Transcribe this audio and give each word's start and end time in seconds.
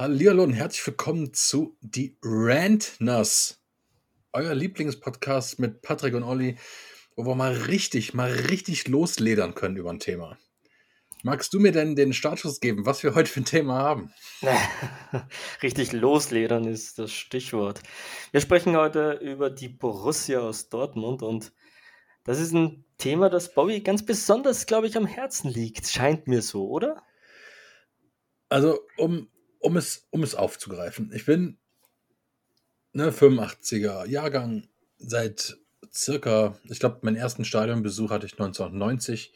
Hallihallo 0.00 0.44
und 0.44 0.54
herzlich 0.54 0.86
willkommen 0.86 1.34
zu 1.34 1.76
Die 1.82 2.16
Rantners, 2.22 3.62
euer 4.32 4.54
Lieblingspodcast 4.54 5.58
mit 5.58 5.82
Patrick 5.82 6.14
und 6.14 6.22
Olli, 6.22 6.56
wo 7.16 7.26
wir 7.26 7.34
mal 7.34 7.52
richtig, 7.52 8.14
mal 8.14 8.32
richtig 8.32 8.88
losledern 8.88 9.54
können 9.54 9.76
über 9.76 9.90
ein 9.90 9.98
Thema. 9.98 10.38
Magst 11.22 11.52
du 11.52 11.60
mir 11.60 11.72
denn 11.72 11.96
den 11.96 12.14
Startschuss 12.14 12.60
geben, 12.60 12.86
was 12.86 13.02
wir 13.02 13.14
heute 13.14 13.28
für 13.30 13.42
ein 13.42 13.44
Thema 13.44 13.74
haben? 13.74 14.10
richtig 15.62 15.92
losledern 15.92 16.64
ist 16.64 16.98
das 16.98 17.12
Stichwort. 17.12 17.82
Wir 18.30 18.40
sprechen 18.40 18.78
heute 18.78 19.20
über 19.20 19.50
die 19.50 19.68
Borussia 19.68 20.40
aus 20.40 20.70
Dortmund 20.70 21.22
und 21.22 21.52
das 22.24 22.40
ist 22.40 22.54
ein 22.54 22.86
Thema, 22.96 23.28
das 23.28 23.52
Bobby 23.52 23.82
ganz 23.82 24.02
besonders, 24.06 24.64
glaube 24.64 24.86
ich, 24.86 24.96
am 24.96 25.04
Herzen 25.04 25.50
liegt. 25.50 25.88
Scheint 25.88 26.26
mir 26.26 26.40
so, 26.40 26.70
oder? 26.70 27.02
Also, 28.48 28.80
um 28.96 29.28
um 29.60 29.76
es, 29.76 30.06
um 30.10 30.22
es 30.22 30.34
aufzugreifen. 30.34 31.12
Ich 31.14 31.26
bin 31.26 31.58
ne, 32.92 33.10
85er 33.12 34.06
Jahrgang 34.06 34.66
seit 34.98 35.56
circa, 35.92 36.58
ich 36.64 36.80
glaube, 36.80 37.00
meinen 37.02 37.16
ersten 37.16 37.44
Stadionbesuch 37.44 38.10
hatte 38.10 38.26
ich 38.26 38.32
1990 38.32 39.32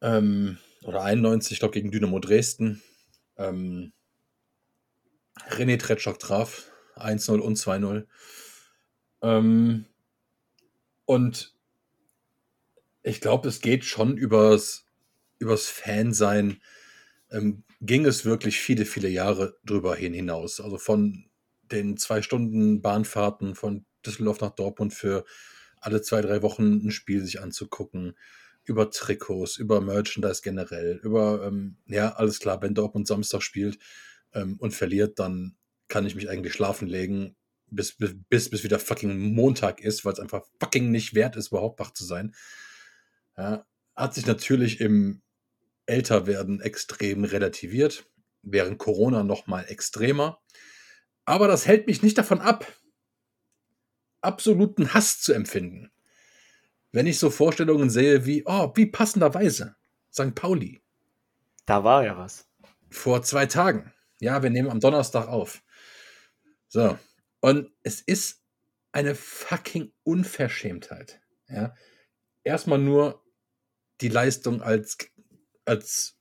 ähm, 0.00 0.58
oder 0.82 1.02
91, 1.02 1.52
ich 1.52 1.58
glaube, 1.58 1.74
gegen 1.74 1.90
Dynamo 1.90 2.18
Dresden. 2.18 2.82
Ähm, 3.36 3.92
René 5.50 5.78
Tretschok 5.78 6.18
traf 6.18 6.70
1-0 6.96 7.38
und 7.38 7.56
2-0. 7.56 8.06
Ähm, 9.22 9.86
und 11.04 11.54
ich 13.02 13.20
glaube, 13.20 13.48
es 13.48 13.60
geht 13.60 13.84
schon 13.84 14.16
übers, 14.16 14.86
übers 15.38 15.68
Fansein 15.68 16.60
ähm, 17.30 17.64
ging 17.80 18.06
es 18.06 18.24
wirklich 18.24 18.60
viele, 18.60 18.84
viele 18.84 19.08
Jahre 19.08 19.56
drüber 19.64 19.94
hin 19.94 20.14
hinaus. 20.14 20.60
Also 20.60 20.78
von 20.78 21.26
den 21.62 21.96
zwei 21.96 22.22
Stunden 22.22 22.82
Bahnfahrten 22.82 23.54
von 23.54 23.84
Düsseldorf 24.04 24.40
nach 24.40 24.54
Dortmund 24.54 24.94
für 24.94 25.24
alle 25.80 26.02
zwei, 26.02 26.20
drei 26.20 26.42
Wochen 26.42 26.86
ein 26.86 26.90
Spiel 26.90 27.22
sich 27.22 27.40
anzugucken, 27.40 28.16
über 28.64 28.90
Trikots, 28.90 29.56
über 29.56 29.80
Merchandise 29.80 30.42
generell, 30.42 31.00
über, 31.02 31.46
ähm, 31.46 31.76
ja, 31.86 32.12
alles 32.14 32.38
klar, 32.40 32.60
wenn 32.62 32.74
Dortmund 32.74 33.06
Samstag 33.06 33.42
spielt 33.42 33.78
ähm, 34.34 34.56
und 34.58 34.74
verliert, 34.74 35.18
dann 35.18 35.56
kann 35.88 36.04
ich 36.04 36.14
mich 36.14 36.28
eigentlich 36.28 36.52
schlafen 36.52 36.88
legen, 36.88 37.36
bis, 37.70 37.96
bis, 37.96 38.50
bis 38.50 38.64
wieder 38.64 38.78
fucking 38.78 39.34
Montag 39.34 39.80
ist, 39.80 40.04
weil 40.04 40.12
es 40.12 40.20
einfach 40.20 40.44
fucking 40.60 40.90
nicht 40.90 41.14
wert 41.14 41.36
ist, 41.36 41.48
überhaupt 41.48 41.78
wach 41.80 41.92
zu 41.92 42.04
sein. 42.04 42.34
Ja, 43.36 43.64
hat 43.94 44.14
sich 44.14 44.26
natürlich 44.26 44.80
im 44.80 45.22
Älterwerden 45.88 46.60
extrem 46.60 47.24
relativiert, 47.24 48.06
während 48.42 48.78
Corona 48.78 49.24
noch 49.24 49.46
mal 49.46 49.62
extremer. 49.62 50.40
Aber 51.24 51.48
das 51.48 51.66
hält 51.66 51.86
mich 51.86 52.02
nicht 52.02 52.18
davon 52.18 52.40
ab, 52.40 52.66
absoluten 54.20 54.94
Hass 54.94 55.20
zu 55.20 55.32
empfinden. 55.32 55.90
Wenn 56.92 57.06
ich 57.06 57.18
so 57.18 57.30
Vorstellungen 57.30 57.90
sehe 57.90 58.24
wie, 58.26 58.44
oh, 58.46 58.72
wie 58.74 58.86
passenderweise, 58.86 59.76
St. 60.12 60.34
Pauli. 60.34 60.82
Da 61.66 61.84
war 61.84 62.04
ja 62.04 62.16
was. 62.16 62.48
Vor 62.90 63.22
zwei 63.22 63.46
Tagen. 63.46 63.92
Ja, 64.20 64.42
wir 64.42 64.50
nehmen 64.50 64.70
am 64.70 64.80
Donnerstag 64.80 65.28
auf. 65.28 65.62
So. 66.68 66.98
Und 67.40 67.70
es 67.82 68.00
ist 68.00 68.42
eine 68.92 69.14
fucking 69.14 69.92
Unverschämtheit. 70.02 71.20
Ja. 71.48 71.74
Erstmal 72.42 72.78
nur 72.78 73.22
die 74.00 74.08
Leistung 74.08 74.62
als 74.62 74.98
als 75.68 76.16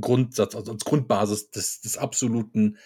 Grundsatz, 0.00 0.54
also 0.54 0.72
als 0.72 0.84
Grundbasis 0.84 1.50
des, 1.50 1.80
des 1.80 1.96
absoluten 1.96 2.78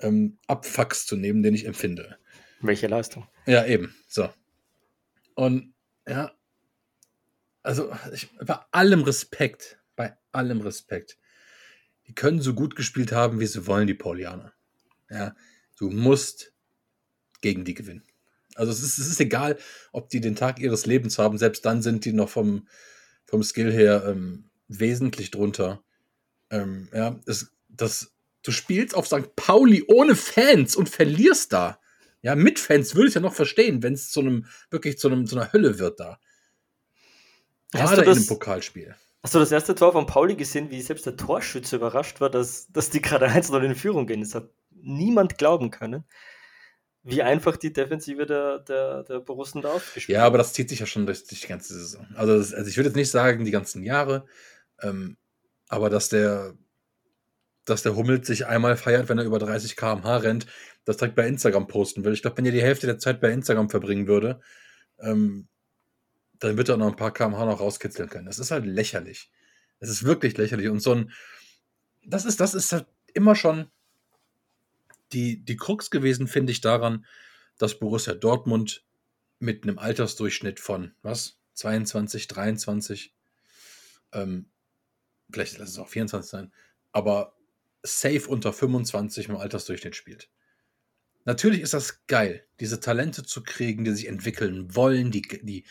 ähm, 0.00 0.38
Abfucks 0.46 1.06
zu 1.06 1.16
nehmen, 1.16 1.42
den 1.42 1.54
ich 1.54 1.66
empfinde. 1.66 2.18
Welche 2.60 2.86
Leistung? 2.86 3.26
Ja, 3.46 3.64
eben. 3.66 3.94
So. 4.08 4.28
Und 5.34 5.74
ja, 6.08 6.32
also 7.62 7.92
ich, 8.12 8.28
bei 8.38 8.58
allem 8.72 9.02
Respekt, 9.02 9.78
bei 9.96 10.16
allem 10.32 10.60
Respekt, 10.60 11.18
die 12.06 12.14
können 12.14 12.40
so 12.40 12.54
gut 12.54 12.76
gespielt 12.76 13.12
haben, 13.12 13.40
wie 13.40 13.46
sie 13.46 13.66
wollen, 13.66 13.86
die 13.86 13.94
Paulianer. 13.94 14.52
Ja, 15.10 15.34
du 15.78 15.90
musst 15.90 16.52
gegen 17.40 17.64
die 17.64 17.74
gewinnen. 17.74 18.04
Also 18.54 18.70
es 18.70 18.82
ist, 18.82 18.98
es 18.98 19.08
ist 19.08 19.20
egal, 19.20 19.58
ob 19.92 20.08
die 20.10 20.20
den 20.20 20.36
Tag 20.36 20.60
ihres 20.60 20.86
Lebens 20.86 21.18
haben, 21.18 21.38
selbst 21.38 21.64
dann 21.64 21.82
sind 21.82 22.04
die 22.04 22.12
noch 22.12 22.28
vom, 22.28 22.68
vom 23.24 23.42
Skill 23.42 23.72
her 23.72 24.04
ähm, 24.06 24.50
wesentlich 24.68 25.30
drunter. 25.30 25.82
Ähm, 26.50 26.88
ja, 26.92 27.18
das, 27.26 27.52
das, 27.68 28.12
du 28.42 28.50
spielst 28.52 28.94
auf 28.94 29.06
St. 29.06 29.34
Pauli 29.36 29.84
ohne 29.88 30.16
Fans 30.16 30.76
und 30.76 30.88
verlierst 30.88 31.52
da. 31.52 31.78
Ja, 32.22 32.34
mit 32.34 32.58
Fans 32.58 32.94
würde 32.94 33.08
ich 33.08 33.14
ja 33.14 33.20
noch 33.20 33.34
verstehen, 33.34 33.82
wenn 33.82 33.94
es 33.94 34.10
zu 34.10 34.20
einem, 34.20 34.46
wirklich 34.70 34.98
zu, 34.98 35.08
einem, 35.08 35.26
zu 35.26 35.36
einer 35.36 35.52
Hölle 35.52 35.78
wird 35.78 36.00
da. 36.00 36.18
Gerade 37.72 38.02
in 38.02 38.08
einem 38.08 38.26
Pokalspiel. 38.26 38.94
Hast 39.22 39.34
du 39.34 39.38
das 39.38 39.52
erste 39.52 39.74
Tor 39.74 39.92
von 39.92 40.06
Pauli 40.06 40.36
gesehen, 40.36 40.70
wie 40.70 40.82
selbst 40.82 41.06
der 41.06 41.16
Torschütze 41.16 41.76
überrascht 41.76 42.20
war, 42.20 42.30
dass, 42.30 42.70
dass 42.70 42.90
die 42.90 43.00
gerade 43.00 43.26
1 43.30 43.50
in 43.50 43.74
Führung 43.74 44.06
gehen? 44.06 44.20
Das 44.20 44.34
hat 44.34 44.50
niemand 44.70 45.38
glauben 45.38 45.70
können, 45.70 46.04
wie 47.02 47.22
einfach 47.22 47.56
die 47.56 47.72
Defensive 47.72 48.26
der, 48.26 48.60
der, 48.60 49.02
der 49.02 49.20
Borussen 49.20 49.62
da 49.62 49.72
aufgespielt 49.72 50.16
Ja, 50.16 50.24
aber 50.24 50.38
das 50.38 50.52
zieht 50.52 50.68
sich 50.68 50.80
ja 50.80 50.86
schon 50.86 51.06
durch, 51.06 51.26
durch 51.26 51.40
die 51.40 51.46
ganze 51.46 51.74
Saison. 51.74 52.06
Also, 52.14 52.36
das, 52.36 52.54
also 52.54 52.68
ich 52.68 52.76
würde 52.76 52.88
jetzt 52.88 52.96
nicht 52.96 53.10
sagen, 53.10 53.44
die 53.44 53.50
ganzen 53.50 53.82
Jahre, 53.82 54.26
ähm, 54.80 55.16
aber 55.68 55.90
dass 55.90 56.08
der, 56.08 56.54
dass 57.64 57.82
der 57.82 57.96
Hummels 57.96 58.26
sich 58.26 58.46
einmal 58.46 58.76
feiert, 58.76 59.08
wenn 59.08 59.18
er 59.18 59.24
über 59.24 59.38
30 59.38 59.76
km/h 59.76 60.16
rennt, 60.18 60.46
das 60.84 60.98
direkt 60.98 61.16
bei 61.16 61.26
Instagram 61.26 61.66
posten 61.66 62.04
will. 62.04 62.12
Ich 62.12 62.22
glaube, 62.22 62.36
wenn 62.36 62.46
er 62.46 62.52
die 62.52 62.62
Hälfte 62.62 62.86
der 62.86 62.98
Zeit 62.98 63.20
bei 63.20 63.30
Instagram 63.30 63.70
verbringen 63.70 64.06
würde, 64.06 64.40
ähm, 64.98 65.48
dann 66.38 66.56
wird 66.56 66.68
er 66.68 66.76
noch 66.76 66.88
ein 66.88 66.96
paar 66.96 67.12
km/h 67.12 67.44
noch 67.46 67.60
rauskitzeln 67.60 68.08
können. 68.08 68.26
Das 68.26 68.38
ist 68.38 68.50
halt 68.50 68.66
lächerlich. 68.66 69.30
Es 69.80 69.88
ist 69.88 70.04
wirklich 70.04 70.36
lächerlich. 70.36 70.68
Und 70.68 70.80
so 70.80 70.92
ein, 70.92 71.12
das 72.04 72.24
ist, 72.24 72.40
das 72.40 72.54
ist 72.54 72.72
halt 72.72 72.86
immer 73.14 73.34
schon 73.34 73.70
die, 75.12 75.42
die 75.44 75.56
Krux 75.56 75.90
gewesen, 75.90 76.26
finde 76.26 76.52
ich, 76.52 76.60
daran, 76.60 77.06
dass 77.58 77.78
Borussia 77.78 78.14
Dortmund 78.14 78.84
mit 79.38 79.62
einem 79.62 79.78
Altersdurchschnitt 79.78 80.60
von, 80.60 80.94
was, 81.02 81.38
22, 81.54 82.28
23, 82.28 83.14
ähm, 84.12 84.46
vielleicht 85.30 85.58
lass 85.58 85.70
es 85.70 85.78
auch 85.78 85.88
24 85.88 86.30
sein, 86.30 86.52
aber 86.92 87.36
safe 87.82 88.28
unter 88.28 88.52
25 88.52 89.28
im 89.28 89.36
Altersdurchschnitt 89.36 89.96
spielt. 89.96 90.30
Natürlich 91.24 91.60
ist 91.60 91.74
das 91.74 92.06
geil, 92.06 92.46
diese 92.60 92.80
Talente 92.80 93.22
zu 93.22 93.42
kriegen, 93.42 93.84
die 93.84 93.92
sich 93.92 94.08
entwickeln 94.08 94.74
wollen, 94.74 95.10
die, 95.10 95.22
die 95.22 95.64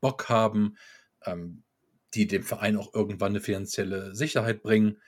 Bock 0.00 0.28
haben, 0.28 0.76
ähm, 1.24 1.62
die 2.14 2.26
dem 2.26 2.42
Verein 2.42 2.76
auch 2.76 2.94
irgendwann 2.94 3.32
eine 3.32 3.40
finanzielle 3.40 4.14
Sicherheit 4.14 4.62
bringen. 4.62 5.00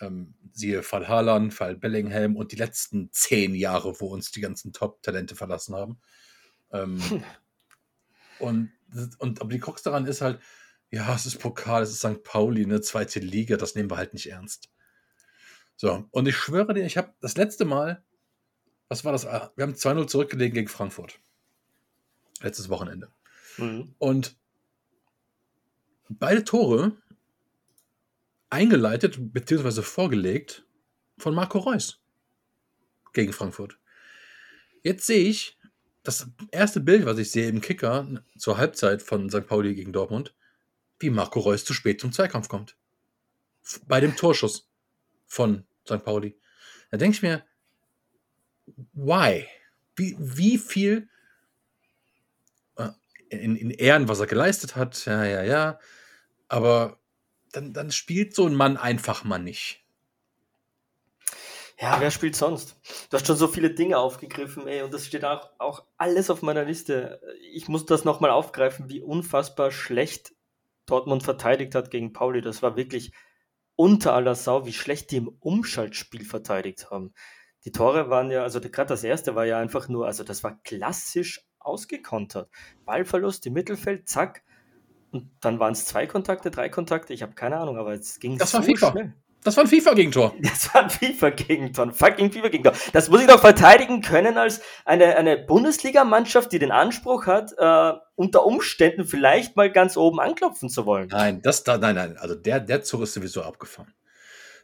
Ähm, 0.00 0.34
siehe 0.52 0.82
Fall 0.82 1.08
Haaland, 1.08 1.52
Fall 1.52 1.76
Bellingham 1.76 2.36
und 2.36 2.52
die 2.52 2.56
letzten 2.56 3.10
zehn 3.12 3.54
Jahre, 3.54 4.00
wo 4.00 4.06
uns 4.06 4.30
die 4.30 4.40
ganzen 4.40 4.72
Top-Talente 4.72 5.36
verlassen 5.36 5.74
haben. 5.74 6.00
Ähm, 6.72 7.00
und, 8.38 8.72
und 9.18 9.40
aber 9.40 9.50
die 9.50 9.60
Krux 9.60 9.82
daran 9.82 10.06
ist 10.06 10.22
halt, 10.22 10.40
ja, 10.90 11.14
es 11.14 11.26
ist 11.26 11.38
Pokal, 11.38 11.82
es 11.82 11.90
ist 11.90 12.00
St. 12.00 12.22
Pauli, 12.22 12.64
eine 12.64 12.80
zweite 12.80 13.20
Liga, 13.20 13.56
das 13.56 13.74
nehmen 13.74 13.90
wir 13.90 13.96
halt 13.96 14.12
nicht 14.12 14.26
ernst. 14.26 14.70
So, 15.76 16.06
und 16.10 16.28
ich 16.28 16.36
schwöre 16.36 16.74
dir, 16.74 16.84
ich 16.84 16.96
habe 16.96 17.14
das 17.20 17.36
letzte 17.36 17.64
Mal, 17.64 18.02
was 18.88 19.04
war 19.04 19.12
das? 19.12 19.24
Ah, 19.24 19.52
wir 19.54 19.62
haben 19.62 19.74
2-0 19.74 20.08
zurückgelegen 20.08 20.54
gegen 20.54 20.68
Frankfurt. 20.68 21.20
Letztes 22.42 22.68
Wochenende. 22.68 23.10
Mhm. 23.56 23.94
Und 23.98 24.36
beide 26.08 26.42
Tore 26.42 26.96
eingeleitet 28.50 29.16
bzw. 29.32 29.82
vorgelegt 29.82 30.66
von 31.18 31.34
Marco 31.34 31.58
Reus 31.58 32.02
gegen 33.12 33.32
Frankfurt. 33.32 33.78
Jetzt 34.82 35.06
sehe 35.06 35.28
ich 35.28 35.58
das 36.02 36.28
erste 36.50 36.80
Bild, 36.80 37.04
was 37.04 37.18
ich 37.18 37.30
sehe 37.30 37.48
im 37.48 37.60
Kicker 37.60 38.24
zur 38.36 38.58
Halbzeit 38.58 39.02
von 39.02 39.30
St. 39.30 39.46
Pauli 39.46 39.74
gegen 39.74 39.92
Dortmund 39.92 40.34
wie 41.00 41.10
Marco 41.10 41.40
Reus 41.40 41.64
zu 41.64 41.74
spät 41.74 42.00
zum 42.00 42.12
Zweikampf 42.12 42.48
kommt. 42.48 42.76
Bei 43.86 44.00
dem 44.00 44.16
Torschuss 44.16 44.70
von 45.26 45.64
St. 45.86 46.04
Pauli. 46.04 46.38
Da 46.90 46.96
denke 46.96 47.16
ich 47.16 47.22
mir, 47.22 47.44
why? 48.92 49.46
Wie, 49.96 50.16
wie 50.18 50.58
viel 50.58 51.08
äh, 52.76 52.90
in, 53.28 53.56
in 53.56 53.70
Ehren, 53.70 54.08
was 54.08 54.20
er 54.20 54.26
geleistet 54.26 54.76
hat, 54.76 55.04
ja, 55.06 55.24
ja, 55.24 55.42
ja. 55.42 55.78
Aber 56.48 56.98
dann, 57.52 57.72
dann 57.72 57.90
spielt 57.92 58.34
so 58.34 58.46
ein 58.46 58.54
Mann 58.54 58.76
einfach 58.76 59.24
mal 59.24 59.38
nicht. 59.38 59.84
Ja, 61.80 61.98
wer 61.98 62.10
spielt 62.10 62.36
sonst? 62.36 62.76
Du 63.08 63.16
hast 63.16 63.26
schon 63.26 63.36
so 63.36 63.48
viele 63.48 63.70
Dinge 63.70 63.96
aufgegriffen, 63.96 64.68
ey, 64.68 64.82
und 64.82 64.92
das 64.92 65.06
steht 65.06 65.24
auch, 65.24 65.48
auch 65.58 65.84
alles 65.96 66.28
auf 66.28 66.42
meiner 66.42 66.64
Liste. 66.64 67.22
Ich 67.52 67.68
muss 67.68 67.86
das 67.86 68.04
nochmal 68.04 68.30
aufgreifen, 68.30 68.90
wie 68.90 69.00
unfassbar 69.00 69.70
schlecht 69.70 70.34
Dortmund 70.90 71.22
verteidigt 71.22 71.74
hat 71.74 71.90
gegen 71.90 72.12
Pauli, 72.12 72.40
das 72.40 72.62
war 72.62 72.76
wirklich 72.76 73.12
unter 73.76 74.12
aller 74.14 74.34
Sau, 74.34 74.66
wie 74.66 74.72
schlecht 74.72 75.10
die 75.10 75.16
im 75.16 75.28
Umschaltspiel 75.28 76.24
verteidigt 76.24 76.90
haben. 76.90 77.14
Die 77.64 77.72
Tore 77.72 78.10
waren 78.10 78.30
ja, 78.30 78.42
also 78.42 78.60
gerade 78.60 78.88
das 78.88 79.04
erste 79.04 79.34
war 79.34 79.46
ja 79.46 79.58
einfach 79.58 79.88
nur, 79.88 80.06
also 80.06 80.24
das 80.24 80.42
war 80.44 80.60
klassisch 80.62 81.46
ausgekontert. 81.58 82.50
Ballverlust 82.84 83.46
im 83.46 83.52
Mittelfeld, 83.54 84.08
zack. 84.08 84.42
Und 85.12 85.30
dann 85.40 85.58
waren 85.58 85.72
es 85.72 85.86
zwei 85.86 86.06
Kontakte, 86.06 86.50
drei 86.50 86.68
Kontakte, 86.68 87.12
ich 87.12 87.22
habe 87.22 87.34
keine 87.34 87.58
Ahnung, 87.58 87.76
aber 87.76 87.92
es 87.94 88.18
ging 88.18 88.38
das 88.38 88.52
so 88.52 88.58
war 88.58 88.64
FIFA. 88.64 88.90
schnell. 88.90 89.14
Das 89.42 89.56
war 89.56 89.64
ein 89.64 89.68
FIFA-Gegentor. 89.68 90.34
Das 90.42 90.74
war 90.74 90.82
ein 90.82 90.90
FIFA-Gegentor. 90.90 91.92
Fucking 91.92 92.30
FIFA-Gegentor. 92.30 92.74
Das 92.92 93.08
muss 93.08 93.22
ich 93.22 93.26
doch 93.26 93.40
verteidigen 93.40 94.02
können 94.02 94.36
als 94.36 94.60
eine, 94.84 95.16
eine 95.16 95.38
Bundesligamannschaft, 95.38 96.52
die 96.52 96.58
den 96.58 96.72
Anspruch 96.72 97.26
hat, 97.26 97.52
äh, 97.56 97.98
unter 98.16 98.44
Umständen 98.44 99.04
vielleicht 99.04 99.56
mal 99.56 99.72
ganz 99.72 99.96
oben 99.96 100.20
anklopfen 100.20 100.68
zu 100.68 100.84
wollen. 100.84 101.08
Nein, 101.08 101.40
das 101.42 101.64
da, 101.64 101.78
nein, 101.78 101.94
nein. 101.94 102.18
Also 102.18 102.34
der, 102.34 102.60
der 102.60 102.82
Zug 102.82 103.02
ist 103.02 103.14
sowieso 103.14 103.42
abgefahren. 103.42 103.94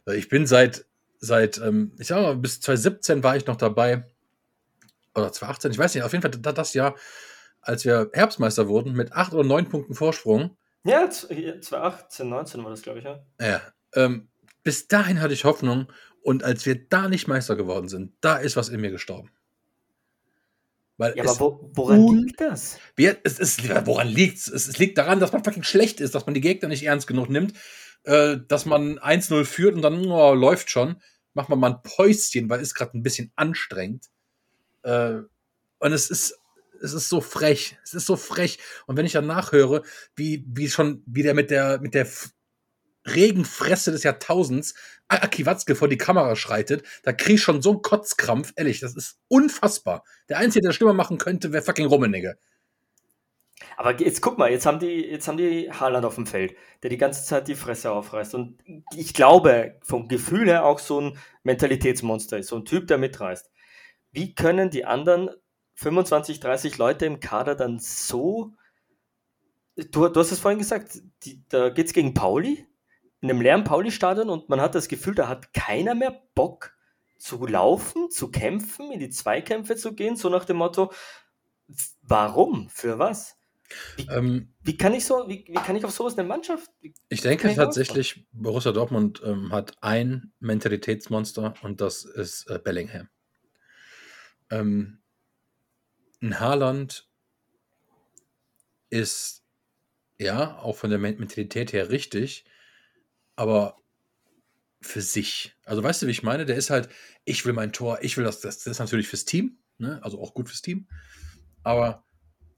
Ich 0.05 0.29
bin 0.29 0.45
seit, 0.45 0.85
seit, 1.19 1.57
ähm, 1.57 1.93
ich 1.97 2.07
sag 2.07 2.21
mal, 2.21 2.35
bis 2.35 2.61
2017 2.61 3.23
war 3.23 3.35
ich 3.35 3.45
noch 3.47 3.57
dabei. 3.57 4.03
Oder 5.15 5.31
2018, 5.31 5.71
ich 5.71 5.79
weiß 5.79 5.95
nicht, 5.95 6.03
auf 6.03 6.13
jeden 6.13 6.21
Fall 6.21 6.31
das 6.31 6.73
Jahr, 6.75 6.95
als 7.61 7.83
wir 7.83 8.11
Herbstmeister 8.13 8.67
wurden, 8.67 8.93
mit 8.93 9.13
acht 9.13 9.33
oder 9.33 9.43
neun 9.43 9.67
Punkten 9.67 9.95
Vorsprung. 9.95 10.55
Ja, 10.83 11.09
2018, 11.09 12.29
19 12.29 12.63
war 12.63 12.69
das, 12.69 12.83
glaube 12.83 12.99
ich, 12.99 13.05
ja. 13.05 13.19
Ja. 13.41 13.61
Ähm, 13.95 14.29
bis 14.67 14.89
dahin 14.89 15.21
hatte 15.21 15.33
ich 15.33 15.45
Hoffnung 15.45 15.87
und 16.21 16.43
als 16.43 16.65
wir 16.65 16.75
da 16.89 17.07
nicht 17.07 17.29
Meister 17.29 17.55
geworden 17.55 17.87
sind, 17.87 18.11
da 18.19 18.35
ist 18.35 18.57
was 18.57 18.67
in 18.67 18.81
mir 18.81 18.91
gestorben. 18.91 19.31
Weil 20.97 21.15
ja, 21.15 21.23
aber 21.23 21.39
wo, 21.39 21.71
woran 21.73 22.17
liegt 22.17 22.41
das? 22.41 22.77
Wir, 22.97 23.17
es 23.23 23.39
ist, 23.39 23.65
woran 23.85 24.09
liegt 24.09 24.39
es? 24.39 24.49
Es 24.49 24.77
liegt 24.77 24.97
daran, 24.97 25.21
dass 25.21 25.31
man 25.31 25.41
fucking 25.41 25.63
schlecht 25.63 26.01
ist, 26.01 26.15
dass 26.15 26.25
man 26.25 26.33
die 26.33 26.41
Gegner 26.41 26.67
nicht 26.67 26.83
ernst 26.83 27.07
genug 27.07 27.29
nimmt, 27.29 27.53
äh, 28.03 28.39
dass 28.45 28.65
man 28.65 28.99
1-0 28.99 29.45
führt 29.45 29.73
und 29.73 29.83
dann 29.83 30.05
oh, 30.11 30.33
läuft 30.33 30.69
schon. 30.69 31.01
Macht 31.33 31.47
man 31.47 31.59
mal 31.59 31.75
ein 31.75 31.81
Päuschen, 31.81 32.49
weil 32.49 32.59
es 32.59 32.73
gerade 32.73 32.97
ein 32.97 33.03
bisschen 33.03 33.31
anstrengend. 33.37 34.07
Äh, 34.83 35.19
und 35.79 35.93
es 35.93 36.09
ist, 36.09 36.37
es 36.81 36.91
ist 36.91 37.07
so 37.07 37.21
frech. 37.21 37.77
Es 37.85 37.93
ist 37.93 38.05
so 38.05 38.17
frech. 38.17 38.59
Und 38.85 38.97
wenn 38.97 39.05
ich 39.05 39.13
dann 39.13 39.27
nachhöre, 39.27 39.83
wie, 40.17 40.43
wie 40.45 40.69
schon, 40.69 41.03
wie 41.05 41.23
der 41.23 41.35
mit 41.35 41.51
der, 41.51 41.79
mit 41.79 41.93
der 41.93 42.05
Regenfresse 43.07 43.91
des 43.91 44.03
Jahrtausends 44.03 44.75
Aki 45.07 45.45
Watzke 45.45 45.75
vor 45.75 45.87
die 45.87 45.97
Kamera 45.97 46.35
schreitet, 46.35 46.85
da 47.03 47.13
krieg 47.13 47.35
ich 47.35 47.41
schon 47.41 47.61
so 47.61 47.71
einen 47.71 47.81
Kotzkrampf. 47.81 48.53
Ehrlich, 48.55 48.81
das 48.81 48.95
ist 48.95 49.19
unfassbar. 49.29 50.03
Der 50.29 50.37
Einzige, 50.37 50.65
der 50.65 50.73
schlimmer 50.73 50.93
machen 50.93 51.17
könnte, 51.17 51.53
wäre 51.53 51.63
fucking 51.63 51.85
Rummenigge. 51.85 52.37
Aber 53.75 53.99
jetzt 53.99 54.21
guck 54.21 54.37
mal, 54.37 54.51
jetzt 54.51 54.65
haben 54.65 54.79
die, 54.79 55.05
jetzt 55.05 55.27
haben 55.27 55.37
die 55.37 55.71
Haaland 55.71 56.05
auf 56.05 56.15
dem 56.15 56.27
Feld, 56.27 56.55
der 56.83 56.89
die 56.89 56.97
ganze 56.97 57.25
Zeit 57.25 57.47
die 57.47 57.55
Fresse 57.55 57.91
aufreißt. 57.91 58.35
Und 58.35 58.59
ich 58.95 59.13
glaube, 59.13 59.79
vom 59.81 60.07
Gefühl 60.07 60.47
her 60.47 60.65
auch 60.65 60.79
so 60.79 61.01
ein 61.01 61.17
Mentalitätsmonster 61.43 62.37
ist, 62.37 62.47
so 62.47 62.57
ein 62.57 62.65
Typ, 62.65 62.87
der 62.87 62.97
mitreißt. 62.97 63.49
Wie 64.11 64.35
können 64.35 64.69
die 64.69 64.85
anderen 64.85 65.29
25, 65.75 66.39
30 66.39 66.77
Leute 66.77 67.05
im 67.05 67.19
Kader 67.19 67.55
dann 67.55 67.79
so. 67.79 68.53
Du, 69.75 70.07
du 70.07 70.19
hast 70.19 70.31
es 70.31 70.39
vorhin 70.39 70.57
gesagt, 70.57 70.99
die, 71.23 71.43
da 71.49 71.69
geht 71.69 71.87
es 71.87 71.93
gegen 71.93 72.15
Pauli? 72.15 72.67
In 73.27 73.31
einem 73.31 73.41
leeren 73.41 73.63
Pauli-Stadion 73.63 74.29
und 74.29 74.49
man 74.49 74.61
hat 74.61 74.73
das 74.73 74.87
Gefühl, 74.87 75.15
da 75.15 75.27
hat 75.27 75.53
keiner 75.53 75.95
mehr 75.95 76.21
Bock 76.33 76.73
zu 77.17 77.45
laufen, 77.45 78.09
zu 78.09 78.31
kämpfen, 78.31 78.91
in 78.91 78.99
die 78.99 79.09
Zweikämpfe 79.09 79.75
zu 79.75 79.93
gehen, 79.93 80.15
so 80.15 80.29
nach 80.29 80.45
dem 80.45 80.57
Motto, 80.57 80.91
warum? 82.01 82.69
Für 82.69 82.99
was? 82.99 83.35
Wie, 83.97 84.07
ähm, 84.07 84.53
wie 84.63 84.77
kann 84.77 84.93
ich 84.93 85.05
so, 85.05 85.27
wie, 85.27 85.45
wie, 85.47 85.55
kann 85.55 85.75
ich 85.75 85.83
auf 85.83 85.91
sowas 85.91 86.17
eine 86.17 86.27
Mannschaft? 86.27 86.71
Ich 87.09 87.21
denke 87.21 87.53
tatsächlich, 87.53 88.11
ausmachen? 88.11 88.27
Borussia 88.31 88.71
Dortmund 88.71 89.21
ähm, 89.25 89.51
hat 89.51 89.73
ein 89.81 90.31
Mentalitätsmonster 90.39 91.53
und 91.63 91.81
das 91.81 92.05
ist 92.05 92.49
äh, 92.49 92.59
Bellingham. 92.63 93.09
Ähm, 94.49 94.99
ein 96.21 96.39
Haaland 96.39 97.09
ist 98.89 99.43
ja 100.17 100.57
auch 100.59 100.77
von 100.77 100.89
der 100.89 100.99
Mentalität 100.99 101.73
her 101.73 101.89
richtig, 101.89 102.45
aber 103.37 103.77
für 104.81 105.01
sich. 105.01 105.55
Also 105.63 105.81
weißt 105.81 106.01
du, 106.01 106.07
wie 106.07 106.11
ich 106.11 106.23
meine? 106.23 106.45
Der 106.45 106.57
ist 106.57 106.69
halt, 106.69 106.89
ich 107.23 107.45
will 107.45 107.53
mein 107.53 107.71
Tor, 107.71 107.99
ich 108.01 108.17
will 108.17 108.25
das, 108.25 108.41
das, 108.41 108.57
das 108.57 108.67
ist 108.67 108.79
natürlich 108.79 109.07
fürs 109.07 109.25
Team, 109.25 109.59
ne? 109.77 109.99
also 110.03 110.21
auch 110.21 110.33
gut 110.33 110.49
fürs 110.49 110.61
Team. 110.61 110.87
Aber 111.63 112.03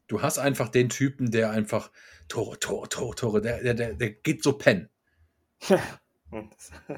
du 0.08 0.22
hast 0.22 0.40
einfach 0.40 0.70
den 0.70 0.90
Typen, 0.90 1.32
der 1.32 1.52
einfach 1.52 1.92
Tore, 2.28 2.58
Tore, 2.60 2.90
Tore, 2.90 3.16
Tore, 3.16 3.42
der, 3.42 3.62
der, 3.62 3.74
der, 3.74 3.94
der 3.94 4.10
geht 4.12 4.42
so 4.42 4.54
pennen. 4.54 4.90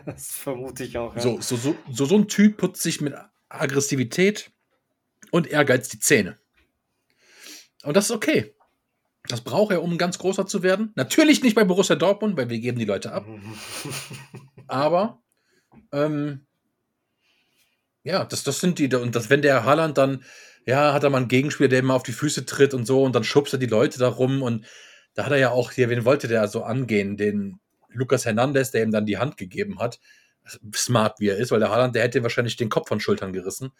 das 0.05 0.31
vermute 0.31 0.83
ich 0.83 0.97
auch. 0.97 1.15
Ja. 1.15 1.21
So, 1.21 1.41
so, 1.41 1.55
so, 1.55 1.75
so, 1.91 2.05
so 2.05 2.15
ein 2.15 2.27
Typ 2.27 2.57
putzt 2.57 2.81
sich 2.81 3.01
mit 3.01 3.15
Aggressivität 3.49 4.51
und 5.31 5.47
Ehrgeiz 5.47 5.89
die 5.89 5.99
Zähne. 5.99 6.39
Und 7.83 7.97
das 7.97 8.05
ist 8.05 8.11
okay. 8.11 8.55
Das 9.27 9.41
braucht 9.41 9.71
er, 9.71 9.83
um 9.83 9.97
ganz 9.97 10.17
großer 10.17 10.47
zu 10.47 10.63
werden. 10.63 10.91
Natürlich 10.95 11.43
nicht 11.43 11.55
bei 11.55 11.63
Borussia 11.63 11.95
Dortmund, 11.95 12.37
weil 12.37 12.49
wir 12.49 12.59
geben 12.59 12.79
die 12.79 12.85
Leute 12.85 13.11
ab. 13.11 13.25
Aber 14.67 15.21
ähm, 15.91 16.47
ja, 18.03 18.25
das, 18.25 18.43
das 18.43 18.59
sind 18.59 18.79
die. 18.79 18.93
Und 18.95 19.15
das, 19.15 19.29
wenn 19.29 19.41
der 19.41 19.63
Haaland 19.63 19.97
dann, 19.97 20.23
ja, 20.65 20.93
hat 20.93 21.03
er 21.03 21.09
mal 21.09 21.19
einen 21.19 21.27
Gegenspieler, 21.27 21.69
der 21.69 21.79
immer 21.79 21.93
auf 21.93 22.03
die 22.03 22.11
Füße 22.13 22.45
tritt 22.45 22.73
und 22.73 22.85
so, 22.85 23.03
und 23.03 23.15
dann 23.15 23.23
schubst 23.23 23.53
er 23.53 23.59
die 23.59 23.67
Leute 23.67 23.99
da 23.99 24.07
rum. 24.07 24.41
Und 24.41 24.65
da 25.13 25.25
hat 25.25 25.31
er 25.31 25.37
ja 25.37 25.51
auch 25.51 25.71
hier, 25.71 25.89
wen 25.89 26.05
wollte 26.05 26.27
der 26.27 26.47
so 26.47 26.63
angehen? 26.63 27.17
Den 27.17 27.59
Lukas 27.89 28.25
Hernandez, 28.25 28.71
der 28.71 28.83
ihm 28.83 28.91
dann 28.91 29.05
die 29.05 29.17
Hand 29.17 29.37
gegeben 29.37 29.79
hat. 29.79 29.99
Smart 30.73 31.19
wie 31.19 31.29
er 31.29 31.37
ist, 31.37 31.51
weil 31.51 31.59
der 31.59 31.69
Haaland, 31.69 31.95
der 31.95 32.03
hätte 32.03 32.23
wahrscheinlich 32.23 32.55
den 32.55 32.69
Kopf 32.69 32.87
von 32.87 32.99
Schultern 32.99 33.31
gerissen, 33.33 33.71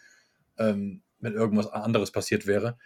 ähm, 0.58 1.02
wenn 1.18 1.34
irgendwas 1.34 1.66
anderes 1.66 2.12
passiert 2.12 2.46
wäre. 2.46 2.78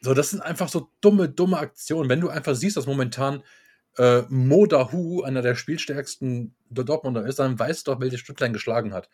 So, 0.00 0.14
das 0.14 0.30
sind 0.30 0.40
einfach 0.40 0.68
so 0.68 0.90
dumme, 1.00 1.28
dumme 1.28 1.58
Aktionen. 1.58 2.08
Wenn 2.08 2.20
du 2.20 2.28
einfach 2.28 2.54
siehst, 2.54 2.76
dass 2.76 2.86
momentan 2.86 3.42
äh, 3.96 4.22
Mo 4.28 4.66
Dahu 4.66 5.22
einer 5.22 5.42
der 5.42 5.54
spielstärksten 5.54 6.54
Dortmunder 6.70 7.26
ist, 7.26 7.38
dann 7.38 7.58
weißt 7.58 7.86
du 7.86 7.92
doch, 7.92 8.00
welche 8.00 8.18
Stücklein 8.18 8.52
geschlagen 8.52 8.92
hat. 8.92 9.08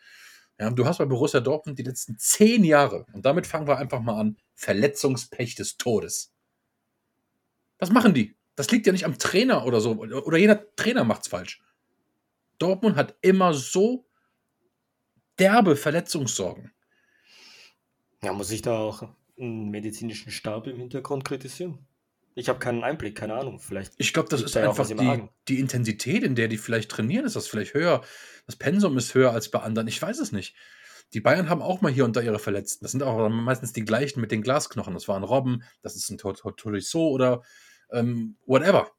Ja, 0.59 0.69
du 0.69 0.85
hast 0.85 0.99
bei 0.99 1.05
Borussia 1.05 1.39
Dortmund 1.39 1.79
die 1.79 1.83
letzten 1.83 2.17
zehn 2.17 2.63
Jahre, 2.63 3.05
und 3.13 3.25
damit 3.25 3.47
fangen 3.47 3.67
wir 3.67 3.77
einfach 3.77 4.01
mal 4.01 4.19
an, 4.19 4.37
Verletzungspech 4.53 5.55
des 5.55 5.77
Todes. 5.77 6.31
Was 7.79 7.89
machen 7.89 8.13
die? 8.13 8.35
Das 8.55 8.69
liegt 8.69 8.85
ja 8.85 8.93
nicht 8.93 9.05
am 9.05 9.17
Trainer 9.17 9.65
oder 9.65 9.81
so. 9.81 9.93
Oder 9.93 10.37
jeder 10.37 10.75
Trainer 10.75 11.03
macht's 11.03 11.27
falsch. 11.27 11.61
Dortmund 12.59 12.95
hat 12.95 13.15
immer 13.21 13.53
so 13.53 14.05
derbe 15.39 15.75
Verletzungssorgen. 15.75 16.71
Ja, 18.21 18.31
muss 18.31 18.51
ich 18.51 18.61
da 18.61 18.77
auch 18.77 19.09
einen 19.37 19.69
medizinischen 19.69 20.31
Stab 20.31 20.67
im 20.67 20.77
Hintergrund 20.77 21.25
kritisieren? 21.25 21.87
Ich 22.35 22.49
habe 22.49 22.59
keinen 22.59 22.83
Einblick, 22.83 23.15
keine 23.15 23.35
Ahnung. 23.35 23.59
Vielleicht. 23.59 23.93
Ich 23.97 24.13
glaube, 24.13 24.29
das 24.29 24.41
ist 24.41 24.55
da 24.55 24.67
einfach 24.67 24.87
die, 24.87 25.29
die 25.47 25.59
Intensität, 25.59 26.23
in 26.23 26.35
der 26.35 26.47
die 26.47 26.57
vielleicht 26.57 26.89
trainieren, 26.89 27.25
ist 27.25 27.35
das 27.35 27.47
vielleicht 27.47 27.73
höher. 27.73 28.01
Das 28.47 28.55
Pensum 28.55 28.97
ist 28.97 29.13
höher 29.13 29.31
als 29.31 29.51
bei 29.51 29.59
anderen. 29.59 29.87
Ich 29.87 30.01
weiß 30.01 30.19
es 30.19 30.31
nicht. 30.31 30.55
Die 31.13 31.21
Bayern 31.21 31.49
haben 31.49 31.61
auch 31.61 31.81
mal 31.81 31.91
hier 31.91 32.05
unter 32.05 32.23
ihre 32.23 32.39
Verletzten. 32.39 32.85
Das 32.85 32.91
sind 32.91 33.03
auch 33.03 33.29
meistens 33.29 33.71
die 33.71 33.85
gleichen 33.85 34.19
mit 34.19 34.31
den 34.31 34.41
Glasknochen. 34.41 34.95
Das 34.95 35.07
war 35.07 35.15
ein 35.15 35.23
Robben, 35.23 35.63
das 35.83 35.95
ist 35.95 36.09
ein 36.09 36.17
Tolisso 36.17 37.07
oder 37.09 37.43
ähm, 37.91 38.35
whatever. 38.47 38.91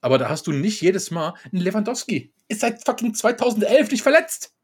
Aber 0.00 0.18
da 0.18 0.28
hast 0.28 0.46
du 0.46 0.52
nicht 0.52 0.80
jedes 0.80 1.10
Mal 1.10 1.34
einen 1.52 1.62
Lewandowski. 1.62 2.32
Ist 2.46 2.60
seit 2.60 2.84
fucking 2.84 3.14
2011 3.14 3.90
nicht 3.90 4.02
verletzt. 4.02 4.55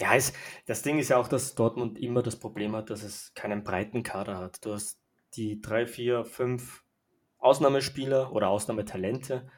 Ja, 0.00 0.14
es, 0.14 0.32
das 0.66 0.82
Ding 0.82 0.98
ist 0.98 1.10
ja 1.10 1.18
auch, 1.18 1.28
dass 1.28 1.54
Dortmund 1.54 1.98
immer 1.98 2.22
das 2.22 2.36
Problem 2.36 2.74
hat, 2.74 2.90
dass 2.90 3.02
es 3.02 3.32
keinen 3.34 3.62
breiten 3.62 4.02
Kader 4.02 4.38
hat. 4.38 4.64
Du 4.64 4.72
hast 4.72 4.98
die 5.34 5.60
drei, 5.60 5.86
vier, 5.86 6.24
fünf 6.24 6.82
Ausnahmespieler 7.38 8.32
oder 8.32 8.48
Ausnahmetalente, 8.48 9.48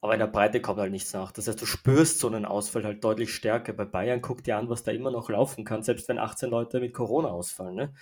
aber 0.00 0.14
in 0.14 0.20
der 0.20 0.26
Breite 0.26 0.60
kommt 0.60 0.80
halt 0.80 0.92
nichts 0.92 1.12
nach. 1.12 1.30
Das 1.32 1.46
heißt, 1.46 1.60
du 1.60 1.66
spürst 1.66 2.20
so 2.20 2.26
einen 2.26 2.46
Ausfall 2.46 2.84
halt 2.84 3.04
deutlich 3.04 3.34
stärker. 3.34 3.72
Bei 3.72 3.84
Bayern 3.84 4.22
guck 4.22 4.42
dir 4.42 4.56
an, 4.56 4.70
was 4.70 4.82
da 4.82 4.92
immer 4.92 5.10
noch 5.10 5.28
laufen 5.28 5.64
kann, 5.64 5.82
selbst 5.82 6.08
wenn 6.08 6.18
18 6.18 6.48
Leute 6.48 6.80
mit 6.80 6.94
Corona 6.94 7.28
ausfallen. 7.28 7.74
Ne? 7.74 7.94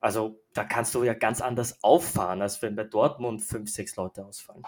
Also 0.00 0.42
da 0.52 0.64
kannst 0.64 0.94
du 0.94 1.02
ja 1.02 1.14
ganz 1.14 1.40
anders 1.40 1.82
auffahren, 1.82 2.42
als 2.42 2.60
wenn 2.60 2.76
bei 2.76 2.84
Dortmund 2.84 3.42
fünf, 3.42 3.70
sechs 3.70 3.96
Leute 3.96 4.26
ausfallen. 4.26 4.64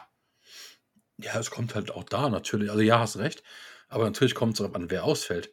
Ja, 1.18 1.38
es 1.38 1.50
kommt 1.50 1.74
halt 1.74 1.90
auch 1.90 2.04
da 2.04 2.30
natürlich. 2.30 2.70
Also 2.70 2.82
ja, 2.82 3.00
hast 3.00 3.18
recht. 3.18 3.42
Aber 3.88 4.04
natürlich 4.04 4.34
kommt 4.34 4.54
es 4.54 4.58
darauf 4.58 4.74
an, 4.74 4.90
wer 4.90 5.04
ausfällt 5.04 5.52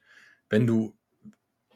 wenn 0.49 0.67
du, 0.67 0.95